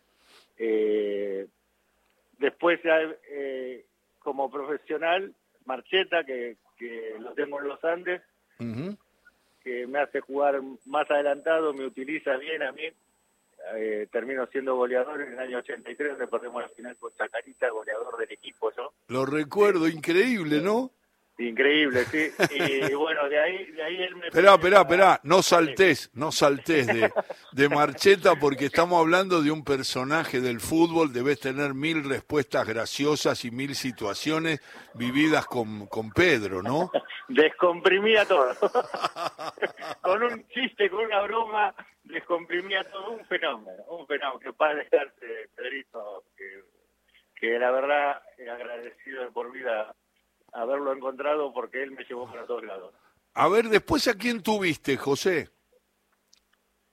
Eh, 0.59 1.47
Después, 2.39 2.79
eh, 2.85 3.87
como 4.19 4.51
profesional, 4.51 5.33
Marcheta, 5.65 6.23
que, 6.25 6.57
que 6.79 7.15
lo 7.19 7.33
tengo 7.33 7.59
en 7.61 7.69
los 7.69 7.83
Andes, 7.83 8.21
que 9.65 9.87
me 9.87 9.99
hace 10.01 10.21
jugar 10.21 10.61
más 10.85 11.11
adelantado, 11.11 11.73
me 11.73 11.87
utiliza 11.87 12.37
bien 12.37 12.63
a 12.63 12.73
mí. 12.73 12.83
eh, 13.75 14.07
termino 14.13 14.47
siendo 14.49 14.77
goleador 14.77 15.23
en 15.23 15.33
el 15.33 15.39
año 15.39 15.59
83, 15.59 16.11
donde 16.11 16.27
perdemos 16.29 16.63
la 16.63 16.69
final 16.69 16.97
con 16.99 17.11
Chacarita, 17.17 17.71
goleador 17.71 18.17
del 18.19 18.31
equipo, 18.31 18.71
¿no? 18.77 18.93
Lo 19.09 19.25
recuerdo, 19.27 19.89
increíble, 19.89 20.61
¿no? 20.61 20.91
Increíble, 21.39 22.05
sí. 22.07 22.31
Y 22.51 22.95
bueno, 22.95 23.29
de 23.29 23.39
ahí, 23.39 23.67
de 23.73 23.83
ahí 23.83 24.03
él 24.03 24.17
me... 24.17 24.29
Esperá, 24.29 24.55
esperá, 24.55 24.81
esperá, 24.81 25.21
no 25.23 25.43
saltés, 25.43 26.11
no 26.15 26.33
saltés 26.33 26.87
de, 26.87 27.13
de 27.53 27.69
Marcheta 27.69 28.37
porque 28.37 28.67
estamos 28.67 28.99
hablando 28.99 29.43
de 29.43 29.51
un 29.51 29.63
personaje 29.63 30.41
del 30.41 30.61
fútbol, 30.61 31.13
debes 31.13 31.39
tener 31.39 31.75
mil 31.75 32.09
respuestas 32.09 32.67
graciosas 32.67 33.45
y 33.45 33.51
mil 33.51 33.75
situaciones 33.75 34.61
vividas 34.95 35.45
con, 35.47 35.87
con 35.89 36.11
Pedro, 36.11 36.63
¿no? 36.63 36.91
Descomprimía 37.29 38.25
todo. 38.25 38.55
con 40.01 40.23
un 40.23 40.49
chiste, 40.49 40.89
con 40.89 41.05
una 41.05 41.21
broma, 41.21 41.75
descomprimía 42.05 42.83
todo, 42.85 43.11
un 43.11 43.27
fenómeno, 43.27 43.83
un 43.89 44.07
fenómeno, 44.07 44.39
que 44.39 44.55
para 44.55 44.77
dejarte, 44.77 45.51
Pedrito, 45.55 46.25
que, 46.35 46.63
que 47.35 47.59
la 47.59 47.71
verdad 47.71 48.23
agradecido 48.51 49.25
de 49.25 49.31
por 49.31 49.53
vida 49.53 49.95
haberlo 50.57 50.93
encontrado 50.93 51.53
porque 51.53 51.83
él 51.83 51.93
me 51.93 52.05
llevó 52.05 52.27
para 52.27 52.47
todos 52.47 52.65
lados. 52.65 52.95
A 53.35 53.49
ver, 53.49 53.69
después 53.69 54.09
a 54.09 54.15
quién 54.15 54.43
tuviste, 54.43 54.97
José? 54.97 55.51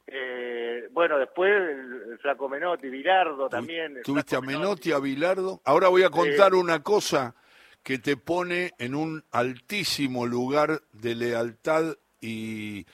Eh, 0.08 0.88
bueno, 0.91 1.17
después 1.17 1.51
el, 1.51 2.20
flaco 2.20 2.50
Menotti, 2.50 2.89
Bilardo 2.89 3.50
también. 3.50 4.01
¿Tuviste 4.03 4.36
a 4.36 4.41
Menotti, 4.41 4.91
a 4.91 5.00
Bilardo? 5.00 5.62
Ahora 5.65 5.88
voy 5.88 6.03
a 6.03 6.10
contar 6.10 6.53
una 6.53 6.84
cosa 6.84 7.36
que 7.82 7.98
te 7.98 8.17
pone 8.17 8.72
en 8.77 8.96
un 8.96 9.24
altísimo 9.32 10.25
lugar 10.25 10.82
de 10.91 11.15
lealtad 11.15 11.96
y, 12.22 12.86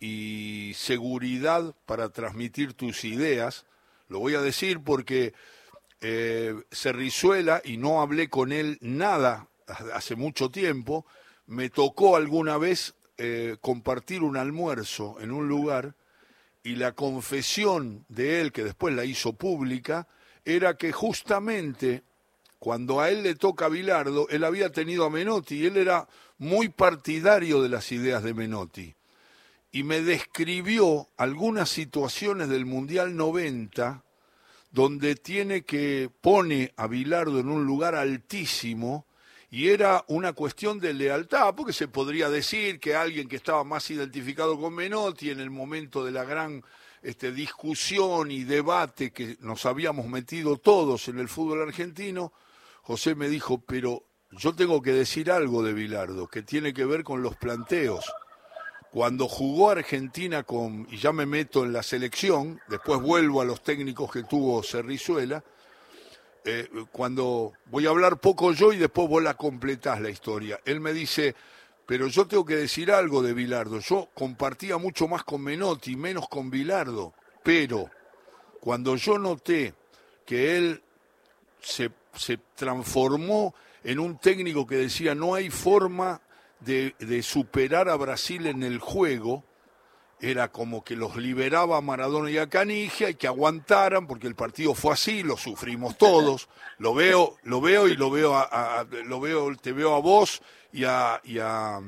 y 0.00 0.72
seguridad 0.74 1.74
para 1.86 2.10
transmitir 2.10 2.74
tus 2.74 3.04
ideas. 3.04 3.66
Lo 4.08 4.18
voy 4.20 4.34
a 4.34 4.40
decir 4.40 4.82
porque 4.84 5.34
eh, 6.00 6.54
Cerrizuela, 6.70 7.60
y 7.64 7.76
no 7.76 8.00
hablé 8.00 8.28
con 8.28 8.52
él 8.52 8.78
nada 8.80 9.48
hace 9.94 10.16
mucho 10.16 10.50
tiempo, 10.50 11.06
me 11.46 11.70
tocó 11.70 12.16
alguna 12.16 12.58
vez 12.58 12.94
eh, 13.16 13.56
compartir 13.60 14.22
un 14.22 14.36
almuerzo 14.36 15.16
en 15.20 15.32
un 15.32 15.48
lugar 15.48 15.94
y 16.62 16.76
la 16.76 16.92
confesión 16.92 18.04
de 18.08 18.40
él, 18.40 18.52
que 18.52 18.64
después 18.64 18.94
la 18.94 19.04
hizo 19.04 19.32
pública, 19.32 20.06
era 20.44 20.76
que 20.76 20.92
justamente 20.92 22.02
cuando 22.58 23.00
a 23.00 23.10
él 23.10 23.22
le 23.22 23.34
toca 23.34 23.66
a 23.66 23.68
Bilardo, 23.68 24.28
él 24.28 24.44
había 24.44 24.70
tenido 24.72 25.04
a 25.04 25.10
Menotti 25.10 25.56
y 25.56 25.66
él 25.66 25.76
era 25.76 26.08
muy 26.38 26.68
partidario 26.68 27.62
de 27.62 27.68
las 27.68 27.92
ideas 27.92 28.22
de 28.22 28.34
Menotti. 28.34 28.94
Y 29.70 29.84
me 29.84 30.00
describió 30.00 31.08
algunas 31.16 31.68
situaciones 31.68 32.48
del 32.48 32.66
Mundial 32.66 33.16
90 33.16 34.02
donde 34.70 35.14
tiene 35.14 35.62
que 35.62 36.10
pone 36.20 36.72
a 36.76 36.86
Bilardo 36.86 37.38
en 37.40 37.48
un 37.48 37.64
lugar 37.64 37.94
altísimo 37.94 39.06
y 39.50 39.68
era 39.68 40.04
una 40.08 40.34
cuestión 40.34 40.78
de 40.78 40.92
lealtad, 40.92 41.54
porque 41.54 41.72
se 41.72 41.88
podría 41.88 42.28
decir 42.28 42.78
que 42.78 42.94
alguien 42.94 43.28
que 43.28 43.36
estaba 43.36 43.64
más 43.64 43.90
identificado 43.90 44.60
con 44.60 44.74
Menotti 44.74 45.30
en 45.30 45.40
el 45.40 45.50
momento 45.50 46.04
de 46.04 46.12
la 46.12 46.24
gran 46.24 46.62
este, 47.02 47.32
discusión 47.32 48.30
y 48.30 48.44
debate 48.44 49.10
que 49.10 49.38
nos 49.40 49.64
habíamos 49.64 50.06
metido 50.06 50.58
todos 50.58 51.08
en 51.08 51.18
el 51.18 51.28
fútbol 51.28 51.62
argentino, 51.62 52.32
José 52.82 53.14
me 53.14 53.28
dijo, 53.28 53.58
pero 53.58 54.04
yo 54.32 54.54
tengo 54.54 54.82
que 54.82 54.92
decir 54.92 55.30
algo 55.30 55.62
de 55.62 55.72
Bilardo, 55.72 56.28
que 56.28 56.42
tiene 56.42 56.74
que 56.74 56.84
ver 56.84 57.02
con 57.02 57.22
los 57.22 57.36
planteos. 57.36 58.04
Cuando 58.90 59.28
jugó 59.28 59.70
Argentina 59.70 60.42
con, 60.42 60.86
y 60.90 60.98
ya 60.98 61.12
me 61.12 61.24
meto 61.24 61.64
en 61.64 61.72
la 61.72 61.82
selección, 61.82 62.60
después 62.68 63.00
vuelvo 63.00 63.40
a 63.40 63.44
los 63.46 63.62
técnicos 63.62 64.10
que 64.10 64.24
tuvo 64.24 64.62
Cerrizuela, 64.62 65.42
eh, 66.50 66.68
cuando 66.92 67.52
voy 67.66 67.86
a 67.86 67.90
hablar 67.90 68.20
poco 68.20 68.52
yo 68.52 68.72
y 68.72 68.78
después 68.78 69.06
vos 69.06 69.22
la 69.22 69.34
completás 69.34 70.00
la 70.00 70.08
historia. 70.08 70.58
Él 70.64 70.80
me 70.80 70.94
dice, 70.94 71.34
pero 71.84 72.06
yo 72.08 72.26
tengo 72.26 72.46
que 72.46 72.56
decir 72.56 72.90
algo 72.90 73.22
de 73.22 73.34
Bilardo. 73.34 73.80
Yo 73.80 74.08
compartía 74.14 74.78
mucho 74.78 75.08
más 75.08 75.24
con 75.24 75.42
Menotti, 75.42 75.94
menos 75.94 76.26
con 76.26 76.48
Bilardo. 76.48 77.12
Pero 77.42 77.90
cuando 78.60 78.96
yo 78.96 79.18
noté 79.18 79.74
que 80.24 80.56
él 80.56 80.82
se, 81.60 81.90
se 82.14 82.38
transformó 82.54 83.54
en 83.84 83.98
un 83.98 84.16
técnico 84.16 84.66
que 84.66 84.76
decía 84.76 85.14
no 85.14 85.34
hay 85.34 85.50
forma 85.50 86.22
de, 86.60 86.94
de 86.98 87.22
superar 87.22 87.90
a 87.90 87.96
Brasil 87.96 88.46
en 88.46 88.62
el 88.62 88.78
juego, 88.78 89.44
era 90.20 90.48
como 90.48 90.82
que 90.82 90.96
los 90.96 91.16
liberaba 91.16 91.76
a 91.76 91.80
Maradona 91.80 92.30
y 92.30 92.38
a 92.38 92.48
Canigia 92.48 93.10
y 93.10 93.14
que 93.14 93.26
aguantaran 93.26 94.06
porque 94.06 94.26
el 94.26 94.34
partido 94.34 94.74
fue 94.74 94.92
así, 94.92 95.22
lo 95.22 95.36
sufrimos 95.36 95.96
todos. 95.96 96.48
Lo 96.80 96.94
veo, 96.94 97.36
lo 97.42 97.60
veo 97.60 97.88
y 97.88 97.96
lo 97.96 98.08
veo 98.08 98.36
a, 98.36 98.86
lo 99.04 99.18
veo, 99.18 99.52
te 99.56 99.72
veo 99.72 99.96
a 99.96 99.98
vos 99.98 100.40
y 100.72 100.84
a, 100.84 101.20
y 101.24 101.40
a, 101.40 101.80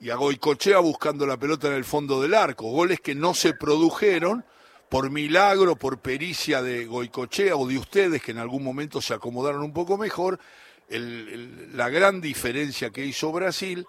y 0.00 0.10
a 0.10 0.16
Goicochea 0.16 0.80
buscando 0.80 1.24
la 1.24 1.36
pelota 1.36 1.68
en 1.68 1.74
el 1.74 1.84
fondo 1.84 2.20
del 2.20 2.34
arco, 2.34 2.68
goles 2.68 2.98
que 2.98 3.14
no 3.14 3.32
se 3.32 3.54
produjeron 3.54 4.44
por 4.88 5.10
milagro, 5.10 5.76
por 5.76 5.98
pericia 5.98 6.62
de 6.62 6.86
Goicochea 6.86 7.54
o 7.54 7.68
de 7.68 7.78
ustedes 7.78 8.20
que 8.20 8.32
en 8.32 8.38
algún 8.38 8.64
momento 8.64 9.00
se 9.00 9.14
acomodaron 9.14 9.62
un 9.62 9.72
poco 9.72 9.96
mejor, 9.96 10.40
la 10.88 11.88
gran 11.88 12.20
diferencia 12.20 12.90
que 12.90 13.04
hizo 13.04 13.30
Brasil 13.30 13.86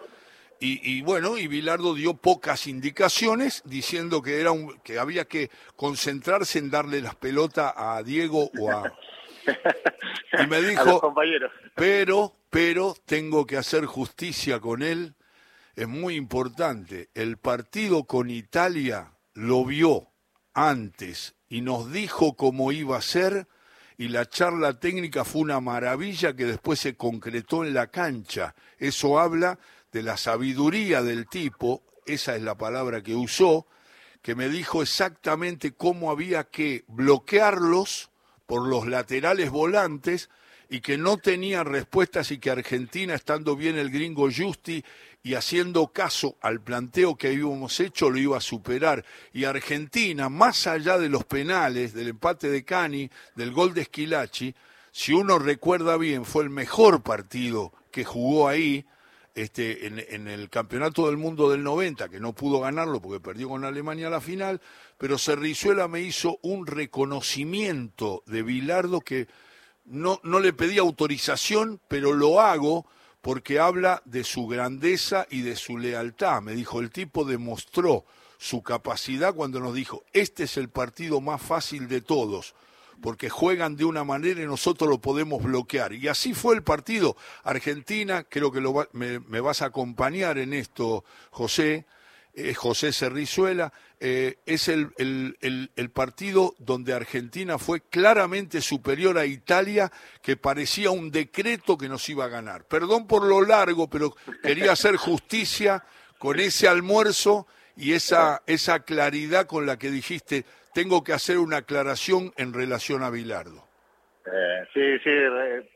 y, 0.62 1.02
bueno, 1.02 1.38
y 1.38 1.48
Bilardo 1.48 1.94
dio 1.94 2.16
pocas 2.16 2.68
indicaciones 2.68 3.62
diciendo 3.66 4.22
que 4.22 4.42
era 4.42 4.52
un, 4.52 4.78
que 4.80 5.00
había 5.00 5.26
que 5.26 5.50
concentrarse 5.76 6.60
en 6.60 6.70
darle 6.70 7.02
las 7.02 7.16
pelotas 7.16 7.74
a 7.76 8.04
Diego 8.04 8.50
o 8.60 8.72
a 8.72 8.94
y 10.44 10.48
me 10.48 10.62
dijo, 10.62 11.14
pero 11.76 12.34
pero 12.50 12.96
tengo 13.06 13.46
que 13.46 13.58
hacer 13.58 13.86
justicia 13.86 14.60
con 14.60 14.82
él. 14.82 15.16
Es 15.76 15.88
muy 15.88 16.16
importante. 16.16 17.10
El 17.14 17.38
partido 17.38 18.06
con 18.06 18.30
Italia 18.30 19.14
lo 19.34 19.64
vio 19.66 20.08
antes 20.54 21.36
y 21.48 21.62
nos 21.62 21.92
dijo 21.92 22.36
cómo 22.36 22.72
iba 22.72 22.98
a 22.98 23.02
ser 23.02 23.48
y 23.98 24.08
la 24.08 24.28
charla 24.28 24.80
técnica 24.80 25.26
fue 25.26 25.42
una 25.42 25.60
maravilla 25.60 26.36
que 26.36 26.46
después 26.46 26.80
se 26.80 26.96
concretó 26.96 27.64
en 27.64 27.74
la 27.74 27.88
cancha. 27.88 28.56
Eso 28.78 29.20
habla 29.20 29.60
de 29.92 30.04
la 30.04 30.18
sabiduría 30.18 31.02
del 31.02 31.28
tipo, 31.28 31.84
esa 32.06 32.36
es 32.36 32.42
la 32.42 32.58
palabra 32.58 33.02
que 33.02 33.16
usó, 33.16 33.68
que 34.22 34.36
me 34.36 34.50
dijo 34.50 34.82
exactamente 34.82 35.72
cómo 35.72 36.12
había 36.12 36.44
que 36.46 36.84
bloquearlos 36.88 38.10
por 38.46 38.68
los 38.68 38.88
laterales 38.88 39.50
volantes 39.50 40.30
y 40.70 40.82
que 40.82 40.98
no 40.98 41.18
tenían 41.18 41.66
respuestas 41.66 42.32
y 42.32 42.38
que 42.38 42.52
Argentina, 42.52 43.16
estando 43.16 43.56
bien 43.56 43.78
el 43.78 43.90
gringo 43.90 44.30
Justi 44.32 44.84
y 45.24 45.34
haciendo 45.34 45.88
caso 45.88 46.38
al 46.42 46.62
planteo 46.62 47.16
que 47.16 47.28
habíamos 47.28 47.80
hecho, 47.80 48.10
lo 48.10 48.20
iba 48.20 48.38
a 48.38 48.42
superar. 48.42 49.04
Y 49.34 49.46
Argentina, 49.46 50.30
más 50.30 50.68
allá 50.68 50.98
de 50.98 51.10
los 51.10 51.26
penales, 51.26 51.94
del 51.94 52.10
empate 52.10 52.50
de 52.50 52.64
Cani, 52.64 53.10
del 53.36 53.52
gol 53.52 53.74
de 53.74 53.82
Esquilachi, 53.82 54.54
si 54.92 55.14
uno 55.14 55.40
recuerda 55.40 55.98
bien, 55.98 56.24
fue 56.24 56.44
el 56.44 56.50
mejor 56.50 57.02
partido 57.02 57.74
que 57.92 58.06
jugó 58.06 58.48
ahí, 58.48 58.86
este, 59.36 59.88
en, 59.88 60.28
el 60.28 60.50
Campeonato 60.50 61.08
del 61.08 61.18
Mundo 61.18 61.50
del 61.50 61.64
90, 61.64 62.10
que 62.10 62.20
no 62.20 62.34
pudo 62.34 62.60
ganarlo 62.60 63.02
porque 63.02 63.20
perdió 63.20 63.50
con 63.50 63.64
Alemania 63.64 64.10
la 64.10 64.22
final, 64.22 64.62
pero 64.98 65.18
Cerrizuela 65.18 65.88
me 65.88 66.02
hizo 66.02 66.40
un 66.42 66.68
reconocimiento 66.68 68.24
de 68.26 68.44
Bilardo 68.44 69.02
que 69.02 69.28
no, 69.86 70.20
no 70.24 70.40
le 70.40 70.54
pedí 70.54 70.78
autorización, 70.78 71.80
pero 71.88 72.14
lo 72.14 72.42
hago 72.42 72.86
porque 73.22 73.60
habla 73.60 74.02
de 74.06 74.24
su 74.24 74.48
grandeza 74.48 75.28
y 75.30 75.42
de 75.42 75.56
su 75.56 75.78
lealtad. 75.78 76.42
Me 76.42 76.54
dijo, 76.54 76.80
el 76.80 76.92
tipo 76.92 77.26
demostró 77.26 78.06
su 78.38 78.64
capacidad 78.64 79.34
cuando 79.34 79.60
nos 79.60 79.74
dijo, 79.74 80.04
este 80.14 80.44
es 80.44 80.58
el 80.58 80.70
partido 80.70 81.20
más 81.20 81.42
fácil 81.42 81.88
de 81.88 82.02
todos 82.02 82.56
porque 83.02 83.30
juegan 83.30 83.76
de 83.76 83.86
una 83.86 84.04
manera 84.04 84.42
y 84.42 84.46
nosotros 84.46 84.90
lo 84.90 85.00
podemos 85.00 85.44
bloquear. 85.44 85.94
Y 85.94 86.08
así 86.08 86.34
fue 86.34 86.56
el 86.56 86.64
partido. 86.64 87.16
Argentina, 87.44 88.24
creo 88.24 88.52
que 88.52 88.62
me, 88.94 89.40
vas 89.40 89.62
a 89.62 89.66
acompañar 89.66 90.38
en 90.38 90.54
esto, 90.54 91.04
José, 91.32 91.86
eh, 92.34 92.54
José 92.54 92.94
Cerrizuela, 92.94 93.74
eh, 94.00 94.38
es 94.46 94.70
el, 94.70 94.94
partido 95.94 96.56
donde 96.58 96.94
Argentina 96.94 97.58
fue 97.58 97.82
claramente 97.82 98.62
superior 98.62 99.18
a 99.18 99.26
Italia, 99.26 99.92
que 100.22 100.38
parecía 100.38 100.92
un 100.92 101.12
decreto 101.12 101.78
que 101.78 101.90
nos 101.90 102.08
iba 102.10 102.26
a 102.26 102.30
ganar. 102.30 102.66
Perdón 102.66 103.08
por 103.08 103.26
lo 103.26 103.42
largo, 103.42 103.90
pero 103.90 104.16
quería 104.42 104.72
hacer 104.72 104.96
justicia 104.96 105.84
con 106.18 106.40
ese 106.40 106.68
almuerzo 106.68 107.48
y 107.80 107.94
esa, 107.94 108.42
esa 108.46 108.84
claridad 108.84 109.48
con 109.48 109.66
la 109.66 109.78
que 109.78 109.90
dijiste, 109.90 110.44
tengo 110.74 111.02
que 111.02 111.14
hacer 111.14 111.38
una 111.38 111.58
aclaración 111.58 112.34
en 112.36 112.54
relación 112.54 113.04
a 113.04 113.10
Bilardo. 113.10 113.64
Eh, 114.26 114.68
sí, 114.74 115.00
sí, 115.00 115.10
eh, 115.10 115.70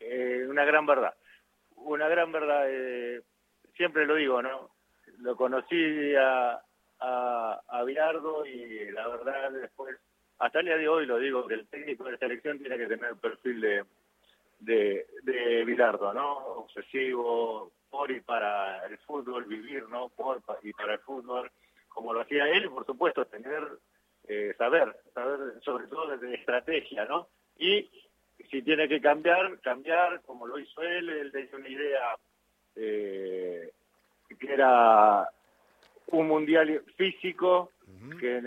eh, 0.00 0.46
una 0.48 0.64
gran 0.64 0.84
verdad. 0.86 1.14
Una 1.76 2.08
gran 2.08 2.32
verdad, 2.32 2.66
siempre 3.76 4.06
lo 4.06 4.16
digo, 4.16 4.42
¿no? 4.42 4.70
Lo 5.20 5.36
conocí 5.36 6.14
a, 6.16 6.60
a, 6.98 7.60
a 7.68 7.84
Bilardo 7.84 8.44
y 8.44 8.90
la 8.90 9.06
verdad 9.06 9.52
después, 9.52 9.96
hasta 10.40 10.58
el 10.58 10.66
día 10.66 10.76
de 10.76 10.88
hoy 10.88 11.06
lo 11.06 11.18
digo, 11.18 11.46
que 11.46 11.54
el 11.54 11.68
técnico 11.68 12.04
de 12.04 12.18
selección 12.18 12.58
tiene 12.58 12.76
que 12.76 12.88
tener 12.88 13.10
el 13.10 13.16
perfil 13.16 13.60
de, 13.60 13.84
de, 14.58 15.06
de 15.22 15.64
Bilardo, 15.64 16.12
¿no? 16.12 16.38
Obsesivo, 16.38 17.70
por 17.90 18.10
y 18.10 18.20
para 18.20 18.84
el 18.86 18.98
fútbol, 18.98 19.44
vivir, 19.44 19.88
¿no? 19.88 20.08
Por 20.10 20.42
y 20.62 20.72
para 20.72 20.94
el 20.94 21.00
fútbol, 21.00 21.50
como 21.88 22.12
lo 22.12 22.20
hacía 22.20 22.48
él, 22.48 22.68
por 22.70 22.86
supuesto 22.86 23.24
tener, 23.26 23.62
eh, 24.26 24.54
saber, 24.56 24.96
saber 25.14 25.60
sobre 25.62 25.86
todo 25.86 26.16
de 26.16 26.34
estrategia, 26.34 27.04
¿no? 27.04 27.28
Y 27.58 27.88
si 28.50 28.62
tiene 28.62 28.88
que 28.88 29.00
cambiar, 29.00 29.58
cambiar, 29.60 30.22
como 30.22 30.46
lo 30.46 30.58
hizo 30.58 30.82
él, 30.82 31.08
él 31.08 31.32
tenía 31.32 31.56
una 31.56 31.68
idea 31.68 32.16
eh, 32.76 33.72
que 34.38 34.52
era 34.52 35.28
un 36.08 36.28
mundial 36.28 36.82
físico, 36.96 37.72
que, 38.20 38.40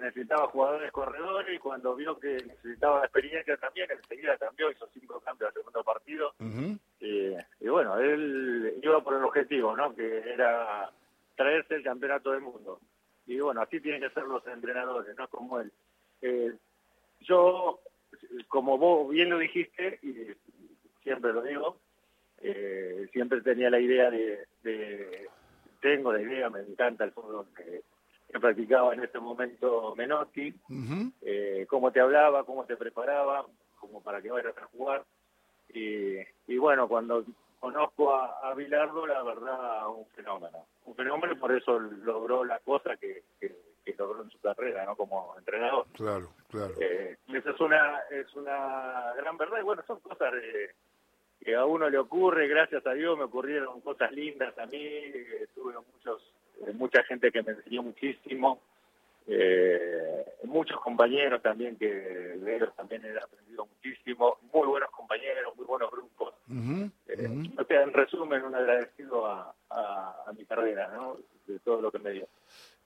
necesitaba 0.00 0.48
jugadores 0.48 0.92
corredores 0.92 1.54
y 1.54 1.58
cuando 1.58 1.94
vio 1.94 2.18
que 2.18 2.36
necesitaba 2.36 3.04
experiencia 3.04 3.56
también, 3.56 3.88
enseguida 3.90 4.36
cambió, 4.38 4.70
hizo 4.70 4.88
cinco 4.92 5.20
cambios 5.20 5.48
al 5.48 5.54
segundo 5.54 5.84
partido. 5.84 6.34
y, 7.00 7.68
bueno, 7.68 7.98
él 7.98 8.78
iba 8.82 9.02
por 9.02 9.14
el 9.14 9.24
objetivo, 9.24 9.76
¿no? 9.76 9.94
Que 9.94 10.18
era 10.30 10.90
traerse 11.36 11.74
el 11.74 11.82
campeonato 11.82 12.30
del 12.32 12.40
mundo. 12.40 12.80
Y 13.26 13.40
bueno, 13.40 13.62
así 13.62 13.80
tienen 13.80 14.00
que 14.00 14.10
ser 14.10 14.24
los 14.24 14.46
entrenadores, 14.46 15.16
¿no? 15.16 15.28
Como 15.28 15.60
él. 15.60 15.72
Eh, 16.20 16.52
yo, 17.20 17.80
como 18.48 18.78
vos 18.78 19.10
bien 19.10 19.30
lo 19.30 19.38
dijiste, 19.38 19.98
y 20.02 20.34
siempre 21.02 21.32
lo 21.32 21.42
digo, 21.42 21.78
eh, 22.42 23.08
siempre 23.12 23.40
tenía 23.40 23.70
la 23.70 23.80
idea 23.80 24.10
de, 24.10 24.46
tengo 25.80 26.12
la 26.12 26.20
idea, 26.20 26.50
me 26.50 26.60
encanta 26.60 27.04
el 27.04 27.12
fútbol 27.12 27.46
que, 27.56 27.82
practicaba 28.40 28.94
en 28.94 29.04
este 29.04 29.18
momento 29.18 29.94
Menotti, 29.96 30.54
eh, 31.22 31.66
cómo 31.68 31.92
te 31.92 32.00
hablaba, 32.00 32.44
cómo 32.44 32.64
te 32.64 32.76
preparaba, 32.76 33.46
como 33.78 34.02
para 34.02 34.20
que 34.20 34.30
vayas 34.30 34.56
a 34.58 34.66
jugar. 34.66 35.04
Y, 35.72 36.18
y 36.46 36.56
bueno, 36.58 36.88
cuando 36.88 37.24
conozco 37.60 38.14
a, 38.14 38.40
a 38.42 38.54
Bilardo, 38.54 39.06
la 39.06 39.22
verdad, 39.22 39.88
un 39.88 40.06
fenómeno. 40.08 40.66
Un 40.84 40.94
fenómeno, 40.94 41.38
por 41.38 41.50
eso 41.50 41.78
logró 41.78 42.44
la 42.44 42.58
cosa 42.58 42.96
que, 42.96 43.22
que, 43.40 43.54
logró 43.96 44.22
en 44.22 44.30
su 44.30 44.40
carrera, 44.40 44.84
¿no? 44.84 44.96
Como 44.96 45.34
entrenador. 45.38 45.86
Claro, 45.92 46.28
claro. 46.48 46.74
Eh, 46.80 47.16
esa 47.28 47.50
es 47.50 47.60
una, 47.60 48.00
es 48.10 48.34
una 48.34 49.12
gran 49.16 49.38
verdad. 49.38 49.60
Y 49.60 49.64
bueno, 49.64 49.82
son 49.86 50.00
cosas 50.00 50.32
de 50.32 50.74
que 51.44 51.54
a 51.54 51.64
uno 51.64 51.88
le 51.88 51.98
ocurre, 51.98 52.48
gracias 52.48 52.86
a 52.86 52.92
Dios 52.92 53.16
me 53.18 53.24
ocurrieron 53.24 53.80
cosas 53.82 54.10
lindas 54.12 54.56
a 54.58 54.66
mí, 54.66 54.88
tuve 55.54 55.74
muchos, 55.92 56.22
eh, 56.22 56.33
mucha 56.74 57.02
gente 57.04 57.30
que 57.30 57.42
me 57.42 57.52
enseñó 57.52 57.82
muchísimo, 57.82 58.60
eh, 59.26 60.24
muchos 60.44 60.80
compañeros 60.80 61.40
también 61.42 61.76
que 61.76 61.86
de 61.88 62.56
ellos 62.56 62.74
también 62.76 63.04
he 63.04 63.18
aprendido 63.18 63.66
muchísimo, 63.66 64.38
muy 64.52 64.66
buenos 64.66 64.90
compañeros, 64.90 65.56
muy 65.56 65.66
buenos 65.66 65.90
grupos. 65.90 66.34
Eh, 67.08 67.50
o 67.58 67.64
sea, 67.64 67.82
en 67.82 67.92
resumen, 67.92 68.44
un 68.44 68.54
agradecido 68.54 69.26
a, 69.26 69.54
a, 69.70 70.24
a 70.26 70.32
mi 70.32 70.44
carrera, 70.44 70.90
¿no? 70.94 71.16
De 71.46 71.58
todo 71.60 71.80
lo 71.80 71.90
que 71.90 71.98
me 71.98 72.10
dio. 72.10 72.28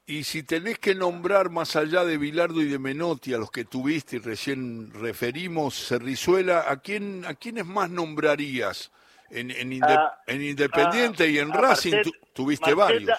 Y 0.06 0.24
si 0.24 0.42
tenés 0.42 0.78
que 0.78 0.94
nombrar 0.94 1.50
más 1.50 1.76
allá 1.76 2.02
de 2.02 2.16
Bilardo 2.16 2.62
y 2.62 2.64
de 2.64 2.78
Menotti, 2.78 3.34
a 3.34 3.38
los 3.38 3.50
que 3.50 3.66
tuviste 3.66 4.16
y 4.16 4.20
recién 4.20 4.90
referimos, 4.94 5.74
Cerrizuela, 5.74 6.64
¿a 6.70 6.78
quién 6.80 7.26
a 7.26 7.34
quiénes 7.34 7.66
más 7.66 7.90
nombrarías? 7.90 8.90
En, 9.30 9.50
en, 9.50 9.84
ah, 9.84 10.18
Independiente 10.26 11.28
y 11.28 11.38
en 11.38 11.52
Racing 11.52 12.02
tuviste 12.32 12.74
varios. 12.74 13.10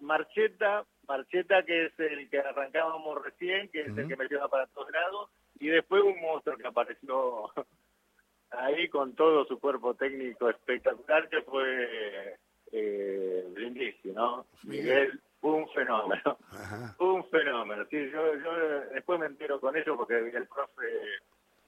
Marcheta, 0.00 0.84
Marcheta, 1.08 1.62
que 1.64 1.86
es 1.86 1.92
el 1.98 2.28
que 2.28 2.40
arrancábamos 2.40 3.24
recién, 3.24 3.68
que 3.68 3.80
es 3.82 3.96
el 3.96 4.08
que 4.08 4.16
me 4.16 4.26
lleva 4.28 4.48
para 4.48 4.66
todos 4.66 4.90
lados, 4.90 5.30
y 5.58 5.68
después 5.68 6.02
un 6.02 6.20
monstruo 6.20 6.56
que 6.56 6.66
apareció 6.66 7.50
ahí 8.50 8.88
con 8.88 9.14
todo 9.14 9.44
su 9.46 9.58
cuerpo 9.58 9.94
técnico 9.94 10.50
espectacular, 10.50 11.28
que 11.28 11.42
fue 11.42 12.36
eh, 12.72 13.44
Brindisi, 13.54 14.10
¿no? 14.12 14.46
Miguel 14.64 15.20
un 15.42 15.68
fenómeno, 15.68 16.38
un 16.98 17.24
fenómeno. 17.28 17.84
Sí, 17.90 18.10
yo, 18.10 18.34
yo 18.36 18.80
después 18.92 19.20
me 19.20 19.26
entero 19.26 19.60
con 19.60 19.76
eso 19.76 19.96
porque 19.96 20.18
el 20.18 20.46
profe, 20.46 20.82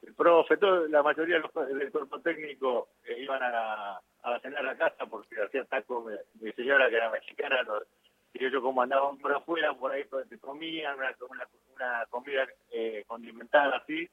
el 0.02 0.14
profe, 0.14 0.56
todo, 0.56 0.86
la 0.88 1.02
mayoría 1.02 1.40
del 1.40 1.90
cuerpo 1.90 2.20
técnico 2.20 2.88
eh, 3.04 3.20
iban 3.20 3.42
a, 3.42 4.00
a 4.22 4.40
cenar 4.40 4.66
a 4.66 4.76
casa 4.76 5.06
porque 5.06 5.40
hacía 5.42 5.64
taco 5.64 6.06
mi, 6.40 6.52
señora 6.52 6.88
que 6.88 6.96
era 6.96 7.10
mexicana, 7.10 7.56
y 8.32 8.44
ellos 8.44 8.62
como 8.62 8.82
andaban 8.82 9.18
por 9.18 9.32
afuera, 9.34 9.72
por 9.74 9.92
ahí 9.92 10.04
pues, 10.04 10.26
comían 10.40 10.96
una, 10.96 11.14
una, 11.28 12.06
comida 12.10 12.46
eh, 12.70 13.04
condimentada 13.06 13.78
así, 13.78 14.08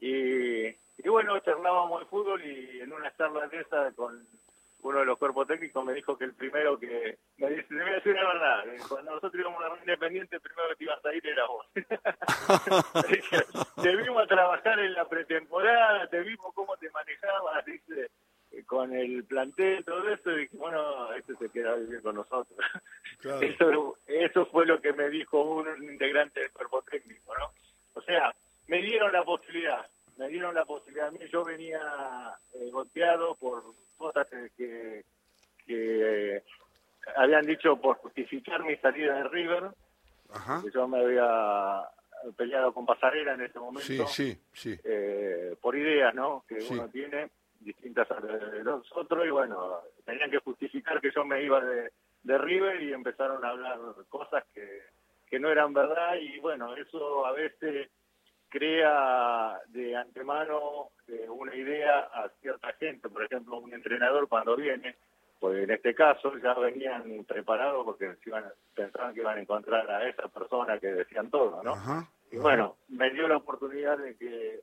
y, 0.00 0.66
y 0.66 1.08
bueno, 1.08 1.38
charlábamos 1.40 2.00
de 2.00 2.06
fútbol 2.06 2.44
y 2.44 2.80
en 2.80 2.92
una 2.92 3.14
charla 3.16 3.46
de 3.48 3.60
esa 3.60 3.92
con 3.92 4.26
uno 4.82 5.00
de 5.00 5.06
los 5.06 5.18
cuerpos 5.18 5.46
técnicos 5.46 5.84
me 5.84 5.92
dijo 5.92 6.16
que 6.16 6.24
el 6.24 6.34
primero 6.34 6.78
que 6.78 7.18
me 7.36 7.50
dice, 7.50 7.64
te 7.64 7.74
voy 7.74 7.90
a 7.90 7.94
decir 7.94 8.14
la 8.14 8.26
verdad, 8.26 8.64
cuando 8.88 9.10
nosotros 9.12 9.40
íbamos 9.40 9.64
a 9.64 9.68
la 9.68 9.78
Independiente, 9.78 10.36
el 10.36 10.42
primero 10.42 10.68
que 10.68 10.76
te 10.76 10.84
ibas 10.84 11.04
a 11.04 11.14
ir 11.14 11.26
era 11.26 11.46
vos. 11.46 11.66
te 13.82 13.96
vimos 13.96 14.22
a 14.22 14.26
trabajar 14.26 14.78
en 14.78 14.94
la 14.94 15.08
pretemporada, 15.08 16.06
te 16.08 16.20
vimos 16.20 16.54
cómo 16.54 16.76
te 16.76 16.90
manejabas, 16.90 17.64
dice, 17.64 18.10
con 18.66 18.94
el 18.94 19.24
plantel, 19.24 19.84
todo 19.84 20.08
eso, 20.08 20.30
y 20.32 20.40
dije, 20.40 20.56
bueno, 20.56 21.12
este 21.14 21.34
se 21.36 21.50
queda 21.50 21.74
vivir 21.74 22.02
con 22.02 22.16
nosotros. 22.16 22.58
Eso, 23.40 23.98
eso 24.06 24.46
fue 24.46 24.64
lo 24.64 24.80
que 24.80 24.92
me 24.92 25.08
dijo 25.08 25.42
un 25.42 25.66
integrante 25.82 26.38
del 26.38 26.52
cuerpo 26.52 26.82
técnico, 26.82 27.36
¿no? 27.36 27.52
O 27.94 28.02
sea, 28.02 28.32
me 28.68 28.80
dieron 28.80 29.12
la 29.12 29.24
posibilidad, 29.24 29.84
me 30.16 30.28
dieron 30.28 30.54
la 30.54 30.64
posibilidad. 30.64 31.08
A 31.08 31.10
mí 31.10 31.18
yo 31.32 31.44
venía 31.44 31.80
eh, 32.54 32.70
golpeado 32.70 33.34
por 33.34 33.64
cosas 33.98 34.26
que, 34.56 35.04
que 35.66 36.36
eh, 36.36 36.42
habían 37.16 37.44
dicho 37.44 37.76
por 37.76 37.96
justificar 37.96 38.64
mi 38.64 38.76
salida 38.76 39.16
de 39.16 39.24
River, 39.24 39.70
que 40.62 40.70
yo 40.70 40.88
me 40.88 41.00
había 41.00 41.82
peleado 42.36 42.72
con 42.72 42.86
Pasarela 42.86 43.34
en 43.34 43.42
ese 43.42 43.58
momento, 43.58 44.06
sí, 44.06 44.36
sí, 44.52 44.78
eh, 44.84 45.54
por 45.60 45.76
ideas 45.76 46.14
¿no? 46.14 46.44
que 46.48 46.58
uno 46.70 46.88
tiene, 46.88 47.30
distintas 47.60 48.10
a 48.10 48.20
los 48.20 48.90
otros, 48.96 49.26
y 49.26 49.30
bueno, 49.30 49.80
tenían 50.04 50.30
que 50.30 50.38
justificar 50.38 51.00
que 51.00 51.10
yo 51.14 51.24
me 51.24 51.42
iba 51.42 51.60
de, 51.60 51.90
de 52.22 52.38
River 52.38 52.82
y 52.82 52.92
empezaron 52.92 53.44
a 53.44 53.50
hablar 53.50 53.78
cosas 54.08 54.44
que, 54.54 54.82
que 55.28 55.38
no 55.38 55.50
eran 55.50 55.72
verdad, 55.72 56.16
y 56.20 56.38
bueno, 56.38 56.74
eso 56.76 57.26
a 57.26 57.32
veces 57.32 57.90
crea 58.48 59.58
de 59.68 59.96
antemano 59.96 60.90
eh, 61.06 61.26
una 61.28 61.54
idea 61.54 62.00
a 62.12 62.28
cierta 62.40 62.72
gente, 62.74 63.08
por 63.08 63.24
ejemplo, 63.24 63.58
un 63.58 63.72
entrenador 63.72 64.28
cuando 64.28 64.56
viene, 64.56 64.96
pues 65.38 65.62
en 65.62 65.70
este 65.70 65.94
caso 65.94 66.36
ya 66.38 66.54
venían 66.54 67.24
preparados 67.24 67.84
porque 67.84 68.14
pensaban 68.74 69.14
que 69.14 69.20
iban 69.20 69.38
a 69.38 69.40
encontrar 69.40 69.90
a 69.90 70.08
esa 70.08 70.28
persona 70.28 70.78
que 70.78 70.88
decían 70.88 71.30
todo, 71.30 71.62
¿no? 71.62 71.74
y 72.30 72.36
bueno, 72.36 72.76
me 72.88 73.10
dio 73.10 73.28
la 73.28 73.36
oportunidad 73.36 73.98
de 73.98 74.16
que, 74.16 74.60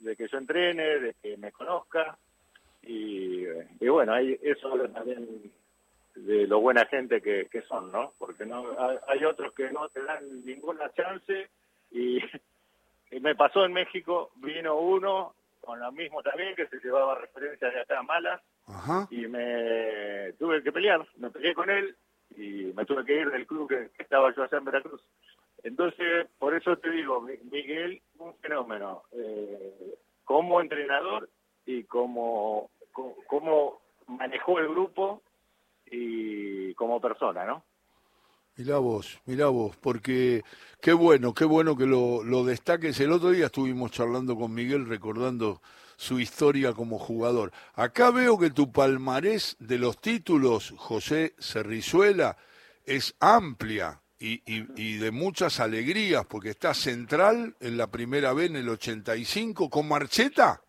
de 0.00 0.16
que 0.16 0.28
yo 0.28 0.38
entrene, 0.38 0.98
de 0.98 1.14
que 1.22 1.36
me 1.36 1.52
conozca, 1.52 2.18
y, 2.82 3.44
y 3.80 3.88
bueno, 3.88 4.12
hay, 4.12 4.38
eso 4.42 4.72
habla 4.72 4.88
también 4.88 5.52
de 6.14 6.46
lo 6.46 6.60
buena 6.60 6.86
gente 6.86 7.20
que, 7.20 7.46
que 7.50 7.62
son, 7.62 7.92
¿no? 7.92 8.14
Porque 8.18 8.46
no 8.46 8.64
hay 9.06 9.24
otros 9.24 9.52
que 9.52 9.70
no 9.70 9.88
te 9.88 10.02
dan 10.02 10.44
ninguna 10.44 10.90
chance 10.94 11.48
y 11.90 12.18
me 13.20 13.34
pasó 13.34 13.64
en 13.64 13.72
México, 13.72 14.30
vino 14.36 14.76
uno 14.76 15.34
con 15.60 15.80
lo 15.80 15.90
mismo 15.92 16.22
también, 16.22 16.54
que 16.54 16.68
se 16.68 16.78
llevaba 16.78 17.16
referencias 17.16 17.74
de 17.74 17.80
acá 17.80 18.02
malas, 18.02 18.40
y 19.10 19.26
me 19.26 20.32
tuve 20.38 20.62
que 20.62 20.72
pelear, 20.72 21.06
me 21.16 21.30
peleé 21.30 21.54
con 21.54 21.70
él 21.70 21.96
y 22.36 22.72
me 22.74 22.84
tuve 22.84 23.04
que 23.04 23.20
ir 23.20 23.30
del 23.30 23.46
club 23.46 23.68
que, 23.68 23.90
estaba 24.02 24.34
yo 24.34 24.44
allá 24.44 24.58
en 24.58 24.64
Veracruz. 24.64 25.02
Entonces, 25.62 26.28
por 26.38 26.54
eso 26.54 26.76
te 26.76 26.90
digo, 26.90 27.20
Miguel, 27.20 28.00
un 28.18 28.34
fenómeno, 28.36 29.02
eh, 29.12 29.98
como 30.24 30.60
entrenador 30.60 31.28
y 31.64 31.84
como, 31.84 32.70
como 33.26 33.80
manejó 34.06 34.58
el 34.58 34.68
grupo 34.68 35.22
y 35.86 36.74
como 36.74 37.00
persona, 37.00 37.44
¿no? 37.44 37.64
Mirá 38.58 38.78
vos, 38.78 39.20
mirá 39.26 39.48
vos, 39.48 39.76
porque 39.76 40.42
qué 40.80 40.94
bueno, 40.94 41.34
qué 41.34 41.44
bueno 41.44 41.76
que 41.76 41.84
lo, 41.84 42.22
destaques. 42.44 42.98
El 43.00 43.12
otro 43.12 43.30
día 43.30 43.46
estuvimos 43.46 43.90
charlando 43.90 44.34
con 44.34 44.54
Miguel 44.54 44.86
recordando 44.86 45.60
su 45.96 46.20
historia 46.20 46.72
como 46.72 46.98
jugador. 46.98 47.52
Acá 47.74 48.10
veo 48.10 48.38
que 48.38 48.48
tu 48.48 48.72
palmarés 48.72 49.56
de 49.60 49.78
los 49.78 50.00
títulos, 50.00 50.72
José 50.78 51.34
Cerrizuela, 51.38 52.38
es 52.86 53.14
amplia 53.20 54.00
y, 54.18 54.40
y, 54.46 54.96
de 54.96 55.10
muchas 55.10 55.60
alegrías, 55.60 56.24
porque 56.24 56.50
está 56.50 56.72
central 56.72 57.54
en 57.60 57.76
la 57.76 57.90
primera 57.90 58.32
vez 58.32 58.48
en 58.48 58.56
el 58.56 58.70
85 58.70 59.68
con 59.68 59.86
Marcheta. 59.86 60.62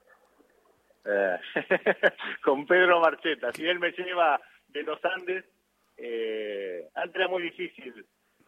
Eh, 1.05 1.37
con 2.43 2.67
Pedro 2.67 2.99
Marcheta. 2.99 3.53
Si 3.53 3.65
él 3.65 3.79
me 3.79 3.91
lleva 3.91 4.41
de 4.67 4.83
los 4.83 4.99
Andes, 5.05 5.45
eh, 5.97 6.87
antes 6.93 7.15
era 7.15 7.27
muy 7.27 7.43
difícil 7.43 8.05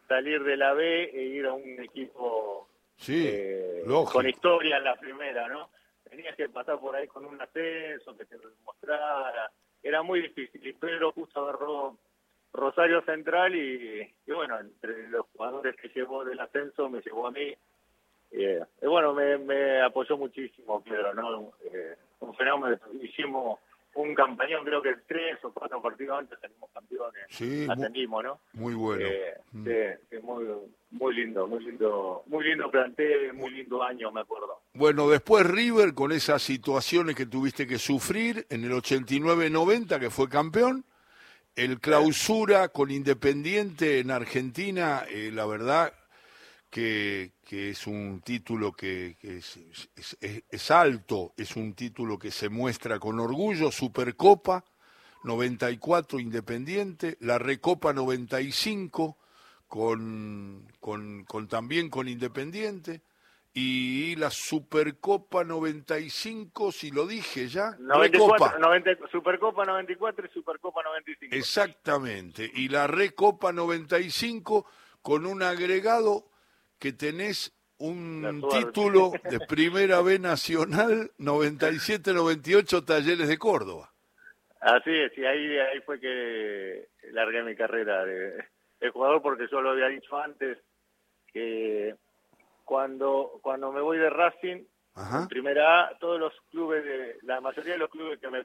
salir 0.08 0.42
de 0.42 0.56
la 0.56 0.72
B 0.72 1.04
e 1.04 1.22
ir 1.22 1.46
a 1.46 1.52
un 1.52 1.80
equipo 1.80 2.70
Sí, 3.00 3.24
eh, 3.26 3.82
con 4.12 4.28
historia 4.28 4.76
en 4.76 4.84
la 4.84 4.94
primera, 4.96 5.48
¿no? 5.48 5.70
Tenías 6.04 6.36
que 6.36 6.50
pasar 6.50 6.78
por 6.78 6.94
ahí 6.94 7.06
con 7.08 7.24
un 7.24 7.40
ascenso, 7.40 8.14
que 8.14 8.26
te 8.26 8.36
lo 8.36 8.50
demostrara. 8.50 9.50
Era 9.82 10.02
muy 10.02 10.20
difícil. 10.20 10.66
Y 10.66 10.74
Pedro 10.74 11.10
justo 11.12 11.40
agarró 11.40 11.96
Rosario 12.52 13.00
Central 13.02 13.54
y, 13.54 14.02
y 14.26 14.32
bueno, 14.32 14.58
entre 14.60 15.08
los 15.08 15.24
jugadores 15.32 15.76
que 15.76 15.88
llevó 15.88 16.24
del 16.26 16.40
ascenso 16.40 16.90
me 16.90 17.00
llevó 17.00 17.28
a 17.28 17.30
mí. 17.30 17.54
Eh, 18.32 18.60
y 18.82 18.86
bueno, 18.86 19.14
me, 19.14 19.38
me 19.38 19.80
apoyó 19.80 20.18
muchísimo 20.18 20.82
Pedro, 20.84 21.14
¿no? 21.14 21.52
Eh, 21.72 21.96
un 22.20 22.34
fenómeno. 22.34 22.78
Hicimos 23.00 23.60
un 23.94 24.14
campañón, 24.14 24.64
creo 24.64 24.82
que 24.82 24.94
tres 25.06 25.42
o 25.44 25.52
cuatro 25.54 25.80
partidos 25.80 26.18
antes 26.18 26.38
salimos 26.38 26.69
Sí, 27.28 27.66
Ascendimos, 27.68 28.24
¿no? 28.24 28.40
Muy 28.54 28.74
bueno. 28.74 29.06
Eh, 29.06 29.34
Mm. 29.52 29.64
sí, 30.10 30.16
muy, 30.22 30.44
muy 30.90 31.14
lindo, 31.14 31.46
muy 31.46 31.64
lindo, 31.64 32.22
muy 32.26 32.44
lindo 32.44 32.70
plantel, 32.70 33.32
muy 33.34 33.50
lindo 33.50 33.82
año, 33.82 34.10
me 34.12 34.20
acuerdo. 34.20 34.60
Bueno, 34.74 35.08
después 35.08 35.46
River 35.46 35.94
con 35.94 36.12
esas 36.12 36.42
situaciones 36.42 37.16
que 37.16 37.26
tuviste 37.26 37.66
que 37.66 37.78
sufrir 37.78 38.46
en 38.50 38.64
el 38.64 38.72
89-90 38.72 39.98
que 39.98 40.10
fue 40.10 40.28
campeón, 40.28 40.84
el 41.56 41.80
clausura 41.80 42.68
con 42.68 42.90
Independiente 42.90 43.98
en 43.98 44.10
Argentina, 44.12 45.04
eh, 45.08 45.30
la 45.32 45.46
verdad 45.46 45.92
que, 46.70 47.32
que 47.44 47.70
es 47.70 47.86
un 47.88 48.20
título 48.24 48.72
que, 48.72 49.16
que 49.20 49.38
es, 49.38 49.56
es- 49.96 50.16
es- 50.20 50.44
es 50.48 50.70
alto, 50.70 51.32
es 51.36 51.56
un 51.56 51.74
título 51.74 52.18
que 52.18 52.30
se 52.30 52.48
muestra 52.48 52.98
con 53.00 53.18
orgullo, 53.18 53.72
Supercopa 53.72 54.64
94 55.22 56.18
Independiente, 56.18 57.16
la 57.20 57.38
Recopa 57.38 57.92
95 57.92 59.16
con, 59.66 60.66
con, 60.80 61.24
con 61.24 61.48
también 61.48 61.90
con 61.90 62.08
Independiente 62.08 63.02
y 63.52 64.14
la 64.16 64.30
Supercopa 64.30 65.42
95, 65.42 66.70
si 66.72 66.90
lo 66.90 67.06
dije 67.06 67.48
ya, 67.48 67.76
94, 67.80 68.36
Recopa. 68.36 68.58
90, 68.58 68.90
Supercopa 69.10 69.64
94 69.64 70.26
y 70.26 70.28
Supercopa 70.32 70.82
95. 70.82 71.34
Exactamente, 71.34 72.50
y 72.54 72.68
la 72.68 72.86
Recopa 72.86 73.52
95 73.52 74.66
con 75.02 75.26
un 75.26 75.42
agregado 75.42 76.30
que 76.78 76.92
tenés 76.92 77.52
un 77.78 78.46
título 78.50 79.12
de 79.24 79.40
Primera 79.48 80.00
B 80.02 80.18
Nacional 80.18 81.10
97-98 81.18 82.84
Talleres 82.84 83.26
de 83.26 83.38
Córdoba. 83.38 83.92
Así 84.60 84.90
es, 84.90 85.16
y 85.16 85.24
ahí, 85.24 85.58
ahí 85.58 85.80
fue 85.80 85.98
que 85.98 86.88
largué 87.12 87.42
mi 87.42 87.56
carrera 87.56 88.04
de, 88.04 88.44
de 88.78 88.90
jugador 88.90 89.22
porque 89.22 89.48
yo 89.50 89.62
lo 89.62 89.70
había 89.70 89.88
dicho 89.88 90.18
antes 90.18 90.58
que 91.32 91.94
cuando 92.64 93.38
cuando 93.42 93.72
me 93.72 93.80
voy 93.80 93.98
de 93.98 94.10
Racing 94.10 94.64
Ajá. 94.94 95.26
primera 95.28 95.86
A 95.86 95.98
todos 95.98 96.20
los 96.20 96.34
clubes 96.50 96.84
de 96.84 97.16
la 97.22 97.40
mayoría 97.40 97.72
de 97.72 97.78
los 97.78 97.90
clubes 97.90 98.18
que 98.20 98.28
me 98.28 98.44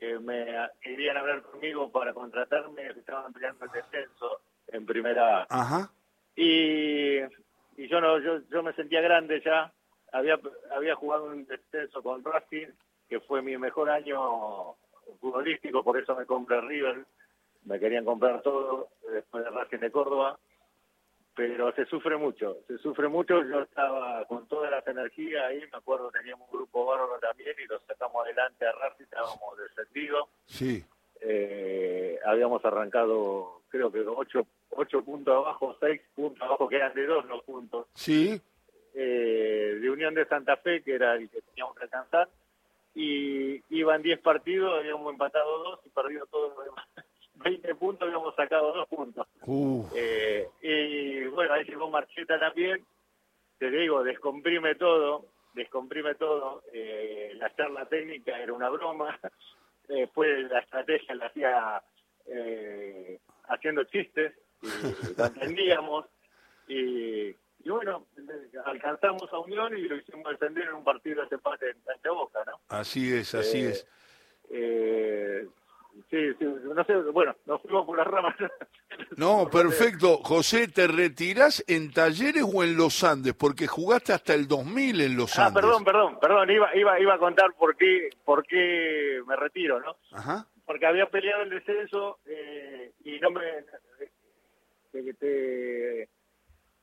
que 0.00 0.18
me 0.18 0.46
querían 0.80 1.16
hablar 1.16 1.42
conmigo 1.42 1.90
para 1.92 2.12
contratarme 2.12 2.88
estaban 2.88 3.32
peleando 3.32 3.64
el 3.66 3.70
descenso 3.70 4.40
en 4.66 4.86
primera 4.86 5.42
A 5.42 5.46
Ajá. 5.50 5.90
y, 6.34 7.18
y 7.76 7.88
yo 7.88 8.00
no 8.00 8.18
yo, 8.18 8.40
yo 8.50 8.62
me 8.62 8.72
sentía 8.72 9.00
grande 9.00 9.40
ya 9.44 9.72
había 10.12 10.38
había 10.74 10.96
jugado 10.96 11.26
un 11.26 11.46
descenso 11.46 12.02
con 12.02 12.24
Racing 12.24 12.68
que 13.08 13.20
fue 13.20 13.40
mi 13.40 13.56
mejor 13.56 13.88
año 13.90 14.74
futbolístico 15.20 15.82
por 15.82 15.98
eso 15.98 16.14
me 16.16 16.26
compré 16.26 16.60
River 16.60 17.04
me 17.64 17.78
querían 17.78 18.04
comprar 18.04 18.40
todo 18.42 18.88
después 19.12 19.44
de 19.44 19.50
Racing 19.50 19.78
de 19.78 19.90
Córdoba 19.90 20.38
pero 21.34 21.72
se 21.72 21.84
sufre 21.86 22.16
mucho 22.16 22.56
se 22.66 22.78
sufre 22.78 23.08
mucho 23.08 23.42
yo 23.44 23.60
estaba 23.60 24.24
con 24.26 24.46
todas 24.48 24.70
las 24.70 24.86
energías 24.86 25.44
ahí 25.44 25.60
me 25.60 25.78
acuerdo 25.78 26.10
teníamos 26.10 26.48
un 26.50 26.58
grupo 26.58 26.86
bárbaro 26.86 27.18
también 27.20 27.54
y 27.62 27.66
lo 27.66 27.78
sacamos 27.80 28.24
adelante 28.24 28.66
a 28.66 28.72
Racing 28.72 29.04
estábamos 29.04 29.58
descendidos 29.58 30.28
Sí. 30.46 30.84
eh, 31.20 32.18
habíamos 32.24 32.64
arrancado 32.64 33.60
creo 33.68 33.92
que 33.92 34.00
ocho, 34.00 34.46
ocho 34.70 35.04
puntos 35.04 35.34
abajo, 35.36 35.76
seis 35.78 36.00
puntos 36.16 36.40
abajo, 36.42 36.68
que 36.68 36.76
eran 36.76 36.94
de 36.94 37.04
dos 37.06 37.24
los 37.26 37.42
puntos, 37.44 37.86
Sí. 37.92 38.40
eh, 38.94 39.78
de 39.80 39.90
Unión 39.90 40.14
de 40.14 40.24
Santa 40.24 40.56
Fe, 40.56 40.82
que 40.82 40.94
era 40.94 41.14
el 41.16 41.28
que 41.28 41.42
teníamos 41.42 41.76
que 41.76 41.84
alcanzar, 41.84 42.28
y 43.00 43.62
iban 43.70 44.02
diez 44.02 44.18
partidos, 44.20 44.76
habíamos 44.76 45.12
empatado 45.12 45.62
dos 45.62 45.80
y 45.84 45.90
perdido 45.90 46.26
todos 46.26 46.52
los 46.56 46.64
demás. 46.64 46.84
20 47.34 47.74
puntos, 47.76 48.02
habíamos 48.02 48.34
sacado 48.34 48.72
dos 48.72 48.88
puntos. 48.88 49.24
Uh, 49.46 49.86
Eh, 49.94 50.48
y 50.60 51.24
bueno, 51.26 51.54
ahí 51.54 51.64
llegó 51.64 51.88
Marcheta 51.88 52.40
también, 52.40 52.84
te 53.58 53.70
digo, 53.70 54.02
descomprime 54.02 54.74
todo, 54.74 55.26
descomprime 55.54 56.16
todo, 56.16 56.64
eh, 56.72 57.32
la 57.36 57.54
charla 57.54 57.86
técnica 57.86 58.36
era 58.36 58.52
una 58.52 58.68
broma, 58.68 59.16
después 59.88 60.50
la 60.50 60.58
estrategia 60.58 61.14
la 61.14 61.26
hacía 61.26 61.82
eh, 62.26 63.20
haciendo 63.44 63.84
chistes, 63.84 64.34
y 64.60 65.16
lo 65.16 65.26
entendíamos, 65.26 66.06
y, 66.66 67.32
y 67.64 67.70
bueno, 67.70 68.06
alcanzamos 68.64 69.32
a 69.32 69.38
Unión 69.40 69.76
y 69.76 69.82
lo 69.82 69.96
hicimos 69.96 70.30
defender 70.32 70.68
en 70.68 70.74
un 70.74 70.84
partido 70.84 71.24
de 71.26 71.34
empate 71.34 71.70
en 71.70 71.76
Boca, 72.14 72.40
¿no? 72.46 72.60
así 72.68 73.12
es, 73.12 73.34
así 73.34 73.58
Eh, 73.58 73.68
es. 73.70 73.86
Eh, 74.50 75.46
sí, 76.10 76.34
sí, 76.38 76.44
no 76.44 76.84
sé, 76.84 76.94
bueno, 77.12 77.34
nos 77.46 77.60
fuimos 77.62 77.84
por 77.86 77.98
las 77.98 78.06
ramas. 78.06 78.34
No, 79.16 79.48
perfecto. 79.50 80.18
José, 80.18 80.68
¿te 80.68 80.86
retirás 80.86 81.62
en 81.68 81.92
Talleres 81.92 82.44
o 82.52 82.64
en 82.64 82.76
Los 82.76 83.04
Andes? 83.04 83.34
Porque 83.34 83.66
jugaste 83.66 84.12
hasta 84.12 84.34
el 84.34 84.48
2000 84.48 85.00
en 85.02 85.16
Los 85.16 85.38
Ah, 85.38 85.46
Andes. 85.46 85.62
perdón, 85.62 85.84
perdón, 85.84 86.18
perdón, 86.20 86.50
iba, 86.50 86.74
iba, 86.76 86.98
iba 87.00 87.14
a 87.14 87.18
contar 87.18 87.52
por 87.54 87.76
qué, 87.76 88.08
por 88.24 88.44
qué 88.46 89.20
me 89.26 89.36
retiro, 89.36 89.80
¿no? 89.80 89.96
Ajá. 90.12 90.46
Porque 90.64 90.86
había 90.86 91.06
peleado 91.10 91.42
el 91.42 91.50
descenso 91.50 92.18
eh, 92.26 92.92
y 93.04 93.18
no 93.20 93.30
me... 93.30 93.40
que 94.92 95.14
te, 95.14 96.08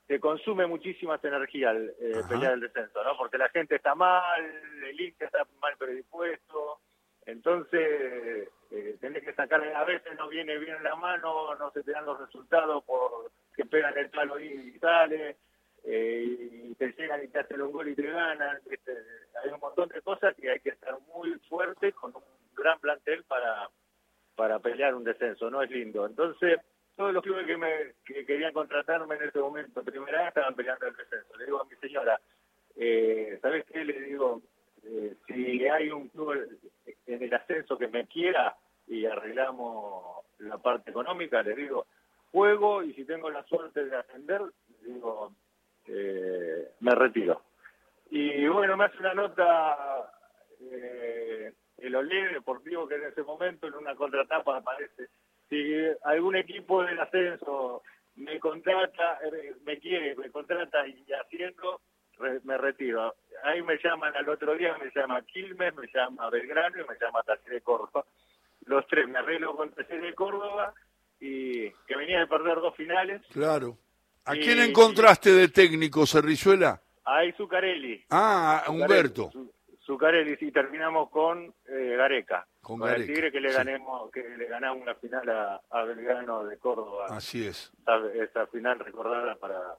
te 0.06 0.20
consume 0.20 0.66
muchísimas 0.66 1.22
energías 1.24 1.76
eh, 2.00 2.22
pelear 2.28 2.54
el 2.54 2.60
descenso, 2.60 3.02
¿no? 3.02 3.16
Porque 3.16 3.38
la 3.38 3.48
gente 3.48 3.76
está 3.76 3.94
mal, 3.94 4.44
el 4.88 5.00
hincha 5.00 5.24
está 5.24 5.46
mal 5.60 5.76
predispuesto, 5.76 6.80
entonces 7.24 8.48
eh, 8.70 8.96
tenés 9.00 9.24
que 9.24 9.34
sacar, 9.34 9.62
a 9.62 9.84
veces 9.84 10.16
no 10.16 10.28
viene 10.28 10.58
bien 10.58 10.82
la 10.82 10.94
mano, 10.94 11.54
no 11.56 11.70
se 11.72 11.82
te 11.82 11.90
dan 11.90 12.06
los 12.06 12.20
resultados 12.20 12.84
por 12.84 13.30
que 13.54 13.64
pegan 13.64 13.96
el 13.98 14.10
palo 14.10 14.38
y 14.38 14.78
sale, 14.78 15.36
eh, 15.84 16.68
y 16.68 16.74
te 16.74 16.92
llegan 16.92 17.24
y 17.24 17.28
te 17.28 17.40
hacen 17.40 17.62
un 17.62 17.72
gol 17.72 17.88
y 17.88 17.94
te 17.94 18.02
ganan, 18.02 18.60
hay 19.42 19.50
un 19.50 19.60
montón 19.60 19.88
de 19.88 20.02
cosas 20.02 20.36
que 20.36 20.50
hay 20.50 20.60
que 20.60 20.70
estar 20.70 20.96
muy 21.14 21.32
fuerte 21.48 21.92
con 21.92 22.14
un 22.14 22.22
gran 22.54 22.78
plantel 22.78 23.24
para 23.24 23.68
para 24.36 24.58
pelear 24.58 24.94
un 24.94 25.02
descenso, 25.02 25.50
no 25.50 25.62
es 25.62 25.70
lindo. 25.70 26.06
Entonces, 26.06 26.60
todos 26.96 27.12
los 27.12 27.22
clubes 27.22 27.46
que 27.46 27.56
me 27.56 27.94
que 28.04 28.24
querían 28.24 28.52
contratarme 28.52 29.16
en 29.16 29.28
ese 29.28 29.38
momento, 29.38 29.84
primera 29.84 30.28
estaban 30.28 30.54
peleando 30.54 30.86
el 30.86 30.96
descenso. 30.96 31.36
Le 31.36 31.44
digo 31.44 31.60
a 31.60 31.64
mi 31.64 31.76
señora, 31.76 32.20
eh, 32.76 33.38
¿sabes 33.42 33.64
qué? 33.66 33.84
Le 33.84 34.00
digo, 34.00 34.42
eh, 34.82 35.14
si 35.26 35.66
hay 35.66 35.90
un 35.90 36.08
club 36.08 36.48
en 37.06 37.22
el 37.22 37.34
ascenso 37.34 37.76
que 37.76 37.88
me 37.88 38.06
quiera 38.06 38.56
y 38.86 39.04
arreglamos 39.04 40.24
la 40.38 40.58
parte 40.58 40.90
económica, 40.90 41.42
le 41.42 41.54
digo, 41.54 41.86
juego 42.32 42.82
y 42.82 42.92
si 42.94 43.04
tengo 43.04 43.30
la 43.30 43.44
suerte 43.44 43.84
de 43.84 43.96
ascender, 43.96 44.42
digo, 44.82 45.32
eh, 45.86 46.70
me 46.80 46.94
retiro. 46.94 47.42
Y 48.10 48.46
bueno, 48.48 48.76
me 48.76 48.84
hace 48.84 48.98
una 48.98 49.14
nota 49.14 50.12
eh, 50.60 51.52
el 51.78 51.94
Olé 51.94 52.28
Deportivo 52.28 52.86
que 52.86 52.96
en 52.96 53.04
ese 53.04 53.22
momento 53.22 53.66
en 53.66 53.74
una 53.74 53.94
contratapa 53.94 54.56
aparece. 54.56 55.08
Si 55.48 55.74
algún 56.04 56.36
equipo 56.36 56.82
del 56.84 56.98
ascenso 57.00 57.82
me 58.16 58.38
contrata, 58.40 59.18
eh, 59.24 59.54
me 59.64 59.78
quiere, 59.78 60.16
me 60.16 60.30
contrata 60.30 60.86
y 60.88 61.04
haciendo, 61.12 61.80
re- 62.18 62.40
me 62.44 62.56
retiro. 62.58 63.14
Ahí 63.44 63.62
me 63.62 63.78
llaman 63.82 64.16
al 64.16 64.28
otro 64.28 64.56
día, 64.56 64.76
me 64.78 64.90
llama 64.94 65.22
Quilmes, 65.22 65.74
me 65.76 65.86
llama 65.94 66.30
Belgrano 66.30 66.76
y 66.82 66.88
me 66.88 66.96
llama 67.00 67.22
Taller 67.22 67.52
de 67.52 67.60
Córdoba. 67.60 68.04
Los 68.64 68.86
tres, 68.88 69.06
me 69.08 69.18
arreglo 69.18 69.54
con 69.54 69.70
Taller 69.72 70.00
de 70.00 70.14
Córdoba 70.14 70.74
y 71.20 71.70
que 71.70 71.96
venía 71.96 72.20
de 72.20 72.26
perder 72.26 72.56
dos 72.56 72.74
finales. 72.74 73.22
Claro. 73.32 73.76
¿A 74.24 74.34
Y- 74.34 74.40
quién 74.40 74.58
encontraste 74.60 75.30
de 75.30 75.48
técnico, 75.48 76.04
Cerrizuela? 76.06 76.80
Ahí 77.04 77.30
Zucarelli. 77.32 78.04
Ah, 78.10 78.64
a 78.66 78.70
Humberto. 78.72 79.30
Zucarelli, 79.84 80.34
sí, 80.36 80.50
terminamos 80.50 81.08
con 81.10 81.54
eh, 81.68 81.94
Gareca. 81.96 82.44
Con 82.66 82.82
el 82.82 82.88
Gareca, 82.88 83.06
Tigre 83.06 83.30
que 83.30 83.40
le 83.40 83.50
sí. 83.50 83.56
ganemos, 83.58 84.10
que 84.10 84.28
le 84.28 84.46
ganamos 84.46 84.82
una 84.82 84.96
final 84.96 85.28
a, 85.30 85.60
a 85.70 85.84
Belgrano 85.84 86.44
de 86.46 86.58
Córdoba. 86.58 87.06
Así 87.10 87.46
es. 87.46 87.72
Esa, 88.14 88.48
final 88.48 88.80
recordada 88.80 89.36
para, 89.36 89.76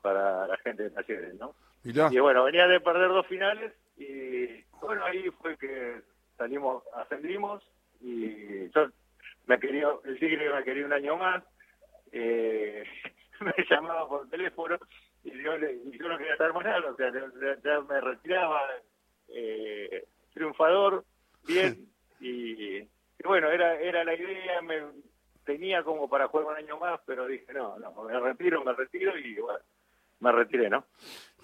para 0.00 0.46
la 0.46 0.56
gente 0.56 0.84
de 0.84 0.90
Talleres, 0.90 1.34
¿no? 1.34 1.54
Mirá. 1.82 2.08
Y 2.10 2.18
bueno, 2.18 2.44
venía 2.44 2.66
de 2.66 2.80
perder 2.80 3.08
dos 3.08 3.26
finales 3.26 3.74
y 3.98 4.64
bueno, 4.80 5.04
ahí 5.04 5.28
fue 5.42 5.58
que 5.58 6.00
salimos, 6.38 6.82
ascendimos 6.94 7.62
y 8.00 8.70
yo 8.70 8.88
me 9.44 9.60
quería, 9.60 9.88
el 10.06 10.18
Tigre 10.18 10.50
me 10.50 10.64
quería 10.64 10.86
un 10.86 10.94
año 10.94 11.18
más. 11.18 11.44
Eh, 12.10 12.84
me 13.40 13.52
llamaba 13.68 14.08
por 14.08 14.30
teléfono 14.30 14.78
y 15.24 15.30
yo, 15.42 15.58
yo 15.58 16.08
no 16.08 16.16
quería 16.16 16.32
estar 16.32 16.54
más 16.54 16.64
nada, 16.64 16.90
o 16.90 16.96
sea, 16.96 17.12
ya 17.62 17.80
me 17.82 18.00
retiraba 18.00 18.62
eh, 19.28 20.06
triunfador, 20.32 21.04
bien, 21.46 21.86
y, 22.20 22.88
bueno, 23.24 23.50
era 23.50 23.80
era 23.80 24.04
la 24.04 24.14
idea, 24.14 24.62
me 24.62 24.82
tenía 25.44 25.82
como 25.82 26.08
para 26.08 26.28
jugar 26.28 26.46
un 26.46 26.56
año 26.56 26.78
más, 26.78 27.00
pero 27.06 27.26
dije, 27.26 27.52
no, 27.52 27.78
no, 27.78 27.92
me 28.04 28.18
retiro, 28.20 28.64
me 28.64 28.72
retiro 28.72 29.16
y 29.18 29.34
bueno, 29.40 29.60
me 30.20 30.32
retiré, 30.32 30.68
¿no? 30.68 30.84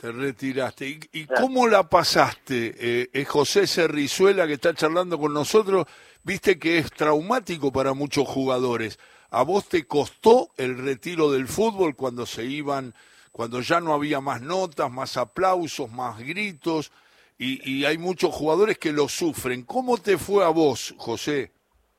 Te 0.00 0.12
retiraste. 0.12 0.86
¿Y, 0.86 1.00
y 1.12 1.26
cómo 1.26 1.66
la 1.66 1.88
pasaste? 1.88 2.74
Eh, 2.78 3.10
es 3.12 3.28
José 3.28 3.66
Cerrizuela 3.66 4.46
que 4.46 4.54
está 4.54 4.74
charlando 4.74 5.18
con 5.18 5.32
nosotros. 5.32 5.86
Viste 6.22 6.58
que 6.58 6.78
es 6.78 6.90
traumático 6.90 7.72
para 7.72 7.94
muchos 7.94 8.28
jugadores. 8.28 8.98
¿A 9.30 9.42
vos 9.42 9.68
te 9.68 9.86
costó 9.86 10.50
el 10.56 10.78
retiro 10.78 11.32
del 11.32 11.48
fútbol 11.48 11.96
cuando 11.96 12.26
se 12.26 12.44
iban, 12.44 12.94
cuando 13.32 13.60
ya 13.60 13.80
no 13.80 13.94
había 13.94 14.20
más 14.20 14.42
notas, 14.42 14.90
más 14.90 15.16
aplausos, 15.16 15.90
más 15.90 16.18
gritos? 16.18 16.92
Y, 17.38 17.84
hay 17.84 17.98
muchos 17.98 18.34
jugadores 18.34 18.78
que 18.78 18.92
lo 18.92 19.08
sufren. 19.08 19.64
¿Cómo 19.64 19.98
te 19.98 20.16
fue 20.16 20.44
a 20.44 20.48
vos, 20.48 20.94
José? 20.96 21.52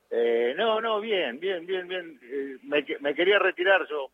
Eh, 0.09 0.55
no, 0.57 0.81
no, 0.81 0.99
bien, 0.99 1.39
bien, 1.39 1.65
bien, 1.65 1.87
bien. 1.87 2.19
Eh, 2.23 2.57
me, 2.63 2.83
me 3.01 3.13
quería 3.13 3.37
retirar 3.37 3.87
yo 3.87 4.09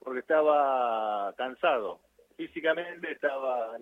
porque 0.00 0.20
estaba 0.20 1.32
cansado. 1.36 2.00
Físicamente 2.36 3.12
estaba... 3.12 3.78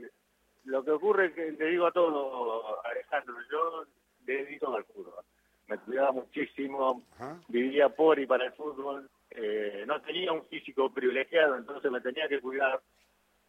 Lo 0.65 0.85
que 0.85 0.91
ocurre 0.91 1.27
es 1.27 1.33
que, 1.33 1.53
le 1.53 1.71
digo 1.71 1.87
a 1.87 1.93
todo, 1.93 2.85
Alejandro, 2.85 3.35
yo 3.51 3.85
dedico 4.25 4.75
al 4.77 4.85
fútbol 4.85 5.25
me 5.73 5.79
cuidaba 5.79 6.13
muchísimo, 6.13 7.03
vivía 7.49 7.89
por 7.89 8.19
y 8.19 8.27
para 8.27 8.47
el 8.47 8.53
fútbol, 8.53 9.09
eh, 9.31 9.85
no 9.87 10.01
tenía 10.03 10.33
un 10.33 10.45
físico 10.47 10.93
privilegiado, 10.93 11.57
entonces 11.57 11.91
me 11.91 12.01
tenía 12.01 12.29
que 12.29 12.41
cuidar 12.41 12.81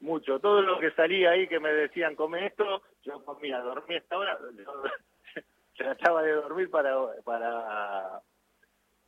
mucho. 0.04 0.40
Todo 0.40 0.62
lo 0.62 0.80
que 0.80 0.92
salía 0.92 1.32
ahí 1.32 1.48
que 1.48 1.60
me 1.60 1.72
decían, 1.74 2.16
come 2.16 2.46
esto, 2.46 2.84
yo 3.04 3.24
comía, 3.24 3.60
dormía 3.60 3.98
esta 3.98 4.18
hora, 4.18 4.38
trataba 5.78 6.22
de 6.22 6.34
dormir 6.34 6.70
para, 6.70 6.96
para, 7.24 8.22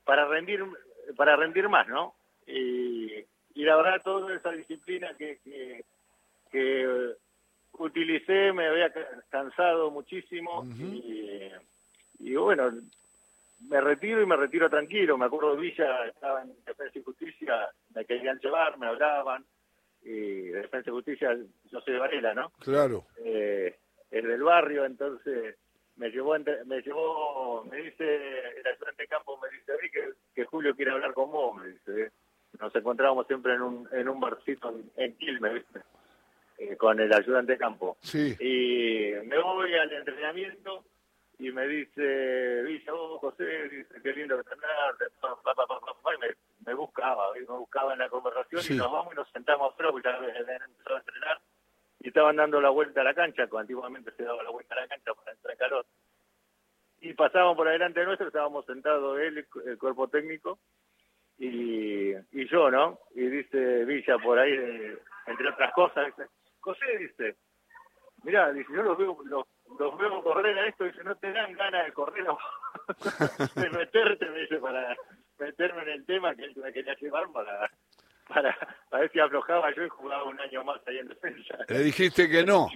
para 0.04 0.26
rendir 0.26 0.64
para 1.16 1.36
rendir 1.36 1.70
más, 1.70 1.88
¿no? 1.88 2.16
Y, 2.48 3.14
y 3.54 3.64
la 3.64 3.76
verdad 3.76 4.02
toda 4.04 4.36
esa 4.36 4.52
disciplina 4.52 5.14
que, 5.18 5.40
que, 6.52 7.14
utilicé 7.78 8.54
me 8.54 8.68
había 8.68 8.92
cansado 9.30 9.92
muchísimo 9.92 10.64
y 10.66 11.52
y 12.20 12.36
bueno, 12.36 12.72
me 13.68 13.82
retiro 13.82 14.22
y 14.22 14.26
me 14.26 14.36
retiro 14.36 14.70
tranquilo. 14.70 15.18
Me 15.18 15.26
acuerdo 15.26 15.56
de 15.56 15.62
Villa, 15.62 16.06
estaba 16.08 16.42
en 16.42 16.54
Defensa 16.66 17.00
y 17.00 17.04
Justicia, 17.04 17.70
me 17.94 18.06
querían 18.06 18.40
llevar, 18.40 18.78
me 18.78 18.88
hablaban. 18.88 19.46
Y 20.06 20.50
Defensa 20.50 20.92
y 20.92 20.94
Justicia, 20.94 21.36
yo 21.72 21.82
soy 21.82 21.94
de 21.94 22.00
Varela, 22.00 22.34
¿no? 22.36 22.52
Claro. 22.60 23.06
Eh, 23.18 23.76
es 24.12 24.24
del 24.24 24.44
barrio, 24.44 24.86
entonces 24.86 25.56
me 25.96 26.10
llevó, 26.10 26.38
me 26.38 26.82
llevó, 26.82 27.66
me 27.66 27.78
dice, 27.78 28.04
el 28.06 28.68
ayudante 28.68 29.04
de 29.04 29.08
campo 29.08 29.40
me 29.42 29.50
dice, 29.50 29.74
que, 29.92 30.12
que 30.36 30.46
Julio 30.46 30.76
quiere 30.76 30.92
hablar 30.92 31.14
con 31.14 31.32
vos, 31.32 31.58
me 31.58 31.70
dice. 31.70 32.12
Nos 32.60 32.74
encontrábamos 32.76 33.28
siempre 33.28 33.56
en 33.56 33.62
un, 33.62 33.90
en 33.92 34.08
un 34.08 34.20
barcito 34.20 34.70
en, 34.70 34.90
en 34.96 35.18
Quilmes, 35.18 35.56
¿viste? 35.56 35.80
Eh, 36.58 36.78
con 36.78 37.00
el 37.00 37.12
ayudante 37.12 37.54
de 37.54 37.58
campo. 37.58 37.98
Sí. 38.02 38.36
Y 38.40 39.28
me 39.28 39.40
voy 39.40 39.74
al 39.74 39.92
entrenamiento 39.92 40.86
y 41.38 41.52
me 41.52 41.68
dice, 41.68 42.64
dice, 42.64 42.92
oh, 42.92 43.18
José, 43.20 43.70
dice, 43.70 43.96
qué 44.02 44.14
lindo 44.14 44.38
entrenarte, 44.38 45.06
y 46.14 46.20
me, 46.20 46.28
me 46.66 46.74
buscaba, 46.74 47.34
me 47.34 47.42
buscaba 47.42 47.94
en 47.94 48.00
la 48.00 48.10
conversación 48.10 48.62
y 48.70 48.78
nos 48.78 48.92
vamos 48.92 49.14
y 49.14 49.16
nos 49.16 49.30
sentamos 49.32 49.72
afuera 49.72 49.92
porque 49.92 50.10
ya 50.10 50.18
empezó 50.18 50.96
a 50.96 51.00
entrenar 51.00 51.40
y 52.00 52.08
estaban 52.10 52.36
dando 52.36 52.62
la 52.62 52.70
vuelta 52.70 53.02
a 53.02 53.04
la 53.04 53.14
cancha, 53.14 53.48
como 53.48 53.62
antiguamente 53.62 54.12
se 54.12 54.24
daba 54.24 54.44
la 54.44 54.50
vuelta 54.50 54.76
a 54.76 54.82
la 54.82 54.88
cancha 54.88 55.14
para 55.14 55.32
entrar 55.32 55.54
en 55.54 55.58
calor. 55.58 55.86
Y 57.02 57.14
pasábamos 57.14 57.56
por 57.56 57.68
adelante 57.68 58.00
de 58.00 58.06
nuestro, 58.06 58.28
estábamos 58.28 58.66
sentados 58.66 59.20
él, 59.20 59.46
el 59.66 59.78
cuerpo 59.78 60.08
técnico, 60.08 60.60
y, 61.38 62.14
y 62.14 62.48
yo, 62.50 62.72
¿no? 62.72 63.00
Y 63.14 63.28
dice 63.28 63.86
Villa 63.86 64.18
por 64.20 64.40
ahí, 64.40 64.54
entre 65.28 65.50
otras 65.50 65.74
cosas, 65.74 66.06
dice, 66.08 66.30
José, 66.60 66.98
dice, 66.98 67.36
mira, 68.24 68.52
dice, 68.52 68.72
yo 68.74 68.84
los 68.84 68.98
veo, 68.98 69.18
los 69.26 69.46
los 69.80 69.98
veo 69.98 70.24
correr 70.24 70.58
a 70.58 70.68
esto 70.68 70.86
y 70.86 70.94
si 70.94 71.00
no 71.04 71.16
te 71.16 71.32
dan 71.32 71.54
ganas 71.54 71.86
de 71.86 71.94
correr 71.94 72.26
de 73.56 73.70
meterte, 73.72 74.30
me 74.30 74.40
dice, 74.42 74.58
para 74.58 74.96
meterme 75.40 75.84
en 75.84 75.90
el 75.90 76.06
tema 76.06 76.36
que 76.36 76.52
me 76.56 76.74
quería 76.74 76.96
llevar 76.96 77.32
para, 77.32 77.70
para, 78.28 78.58
ver 78.92 79.12
si 79.12 79.20
aflojaba 79.20 79.74
yo 79.76 79.86
y 79.86 79.90
jugaba 79.90 80.24
un 80.24 80.40
año 80.40 80.64
más 80.64 80.82
ahí 80.88 80.98
en 80.98 81.08
defensa. 81.08 81.58
Le 81.68 81.80
dijiste 81.80 82.30
que 82.30 82.44
no. 82.44 82.68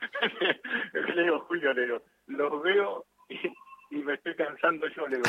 le 1.14 1.22
digo, 1.22 1.40
Julio, 1.40 1.72
le 1.72 1.82
digo, 1.82 2.02
los 2.26 2.62
veo 2.62 3.04
y, 3.28 3.36
y 3.90 3.96
me 3.96 4.14
estoy 4.14 4.34
cansando 4.34 4.86
yo, 4.88 5.06
le 5.08 5.16
digo, 5.16 5.28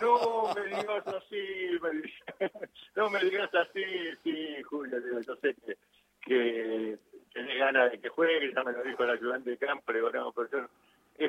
no 0.00 0.54
me 0.54 0.66
digas 0.68 1.06
así, 1.06 1.78
me 1.82 1.90
dice, 1.90 2.22
no 2.96 3.10
me 3.10 3.20
digas 3.24 3.50
así, 3.54 3.84
sí, 4.22 4.62
Julio, 4.62 4.98
le 4.98 5.06
digo, 5.06 5.20
yo 5.20 5.36
sé 5.36 5.54
que, 5.66 5.76
que 6.22 6.98
tiene 7.32 7.56
ganas 7.56 7.90
de 7.90 8.00
que 8.00 8.08
juegue, 8.08 8.52
ya 8.54 8.62
me 8.62 8.72
lo 8.72 8.82
dijo 8.82 9.02
el 9.04 9.10
ayudante 9.10 9.50
de 9.50 9.58
campo, 9.58 9.92
le 9.92 9.98
digo, 9.98 10.10
no, 10.10 10.32
pero 10.32 10.48
yo, 10.50 10.68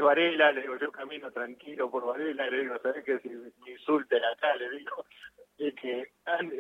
Varela, 0.04 0.52
le 0.52 0.62
digo, 0.62 0.78
yo 0.78 0.92
camino 0.92 1.32
tranquilo 1.32 1.90
por 1.90 2.06
Varela, 2.06 2.50
le 2.50 2.62
digo, 2.62 2.78
¿sabes 2.82 3.04
qué? 3.04 3.20
Si 3.20 3.30
me 3.30 3.72
insulten 3.72 4.24
acá, 4.24 4.56
le 4.56 4.70
digo, 4.72 5.06
es 5.58 5.74
que 5.76 6.12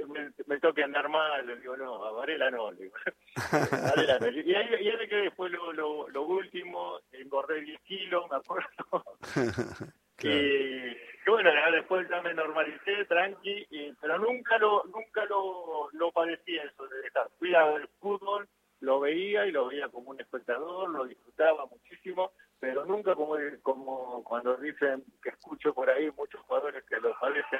me, 0.07 0.31
me, 0.45 0.59
toque 0.59 0.83
andar 0.83 1.09
mal, 1.09 1.45
le 1.45 1.57
digo, 1.57 1.77
no, 1.77 2.03
a 2.05 2.11
Varela 2.11 2.49
no, 2.51 2.71
le 2.71 2.83
digo. 2.83 2.95
Varela 3.95 4.19
no. 4.19 4.29
Y 4.29 4.55
ahí, 4.55 4.67
y 4.81 4.89
ahí 4.89 5.07
que 5.07 5.15
después 5.15 5.51
lo, 5.51 5.73
lo, 5.73 6.09
lo 6.09 6.21
último, 6.23 6.99
engordé 7.11 7.61
10 7.61 7.81
kilos, 7.81 8.25
me 8.29 8.37
acuerdo. 8.37 9.03
Y, 10.23 11.29
bueno, 11.29 11.49
después 11.71 12.07
ya 12.09 12.21
me 12.21 12.33
normalicé, 12.33 13.05
tranqui, 13.05 13.65
y, 13.69 13.93
pero 13.93 14.17
nunca 14.19 14.57
lo 14.57 14.83
nunca 14.85 15.25
lo, 15.25 15.89
lo 15.91 16.11
padecí 16.11 16.57
eso 16.57 16.87
de 16.87 17.01
dejar. 17.01 17.29
Fui 17.39 17.53
a 17.55 17.65
ver 17.65 17.89
fútbol, 17.99 18.47
lo 18.81 18.99
veía 18.99 19.45
y 19.45 19.51
lo 19.51 19.67
veía 19.67 19.89
como 19.89 20.11
un 20.11 20.21
espectador, 20.21 20.89
lo 20.89 21.05
disfrutaba 21.05 21.65
muchísimo, 21.65 22.31
pero 22.59 22.85
nunca 22.85 23.15
como, 23.15 23.35
como 23.61 24.23
cuando 24.23 24.55
dicen 24.57 25.03
que 25.21 25.29
escucho 25.29 25.73
por 25.73 25.89
ahí 25.89 26.09
muchos 26.11 26.41
jugadores 26.41 26.83
que 26.85 26.99
lo 26.99 27.17
padecen, 27.19 27.59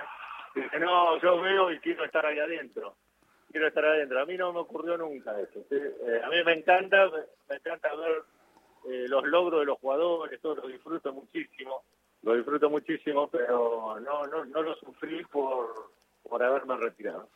dicen, 0.56 0.82
no, 0.82 1.20
yo 1.22 1.40
veo 1.42 1.72
y 1.72 1.80
quiero 1.80 2.03
estar 2.14 2.26
ahí 2.28 2.38
adentro, 2.38 2.96
quiero 3.52 3.68
estar 3.68 3.84
adentro. 3.84 4.22
A 4.22 4.26
mí 4.26 4.38
no 4.38 4.54
me 4.54 4.60
ocurrió 4.60 4.98
nunca 4.98 5.40
eso. 5.40 5.66
Eh, 5.72 6.22
a 6.24 6.30
mí 6.30 6.44
me 6.46 6.54
encanta, 6.54 7.10
me, 7.50 7.56
encanta 7.56 7.96
ver 7.96 8.24
eh, 8.88 9.06
los 9.08 9.26
logros 9.26 9.62
de 9.62 9.66
los 9.66 9.80
jugadores, 9.80 10.40
todo 10.40 10.56
lo 10.56 10.68
disfruto 10.68 11.12
muchísimo, 11.12 11.84
lo 12.22 12.36
disfruto 12.36 12.70
muchísimo, 12.70 13.28
pero 13.30 14.00
no, 14.00 14.28
no, 14.28 14.46
no 14.46 14.62
lo 14.62 14.76
sufrí 14.76 15.24
por, 15.26 15.92
por 16.22 16.44
haberme 16.44 16.78
retirado. 16.78 17.30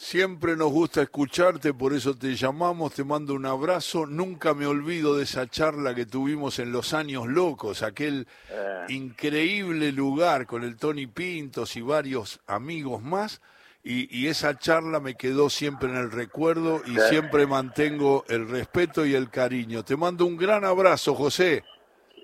Siempre 0.00 0.54
nos 0.54 0.70
gusta 0.70 1.02
escucharte, 1.02 1.74
por 1.74 1.92
eso 1.92 2.16
te 2.16 2.36
llamamos, 2.36 2.94
te 2.94 3.02
mando 3.02 3.34
un 3.34 3.46
abrazo. 3.46 4.06
Nunca 4.06 4.54
me 4.54 4.64
olvido 4.64 5.16
de 5.16 5.24
esa 5.24 5.48
charla 5.48 5.92
que 5.92 6.06
tuvimos 6.06 6.60
en 6.60 6.70
Los 6.70 6.94
Años 6.94 7.26
Locos, 7.26 7.82
aquel 7.82 8.28
eh. 8.48 8.84
increíble 8.90 9.90
lugar 9.90 10.46
con 10.46 10.62
el 10.62 10.76
Tony 10.76 11.08
Pintos 11.08 11.76
y 11.76 11.80
varios 11.80 12.38
amigos 12.46 13.02
más. 13.02 13.42
Y, 13.82 14.26
esa 14.26 14.58
charla 14.58 15.00
me 15.00 15.14
quedó 15.14 15.48
siempre 15.48 15.88
en 15.88 15.96
el 15.96 16.10
recuerdo 16.10 16.82
y 16.84 16.98
siempre 17.08 17.46
mantengo 17.46 18.24
el 18.28 18.46
respeto 18.48 19.06
y 19.06 19.14
el 19.14 19.30
cariño. 19.30 19.82
Te 19.82 19.96
mando 19.96 20.26
un 20.26 20.36
gran 20.36 20.64
abrazo, 20.64 21.14
José. 21.14 21.64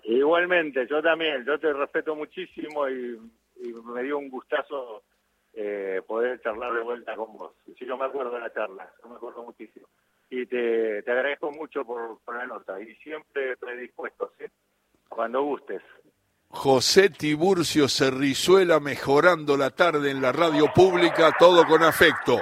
Igualmente, 0.03 0.87
yo 0.87 1.01
también, 1.01 1.43
yo 1.47 1.59
te 1.59 1.73
respeto 1.73 2.15
muchísimo 2.15 2.87
y 2.89 3.19
me 3.95 4.03
dio 4.03 4.19
un 4.19 4.29
gustazo 4.29 5.05
eh, 5.57 6.03
poder 6.05 6.41
charlar 6.41 6.75
de 6.75 6.83
vuelta 6.83 7.15
con 7.15 7.33
vos. 7.37 7.53
Si 7.79 7.87
yo 7.87 7.97
me 7.97 8.07
acuerdo 8.07 8.33
de 8.33 8.41
la 8.41 8.53
charla, 8.53 8.93
yo 9.01 9.09
me 9.09 9.15
acuerdo 9.15 9.45
muchísimo. 9.45 9.87
Y 10.29 10.47
te, 10.47 11.03
te 11.05 11.11
agradezco 11.13 11.53
mucho 11.53 11.85
por, 11.85 12.19
por 12.25 12.37
la 12.37 12.47
nota 12.47 12.81
y 12.81 12.93
siempre 12.97 13.57
predispuesto, 13.57 14.33
¿sí? 14.37 14.47
Cuando 15.09 15.43
gustes. 15.43 15.81
José 16.55 17.11
Tiburcio 17.11 17.89
Cerrizuela 17.89 18.81
mejorando 18.81 19.57
la 19.57 19.71
tarde 19.71 20.11
en 20.11 20.23
la 20.23 20.33
radio 20.33 20.73
pública, 20.73 21.35
todo 21.39 21.67
con 21.67 21.83
afecto. 21.83 22.39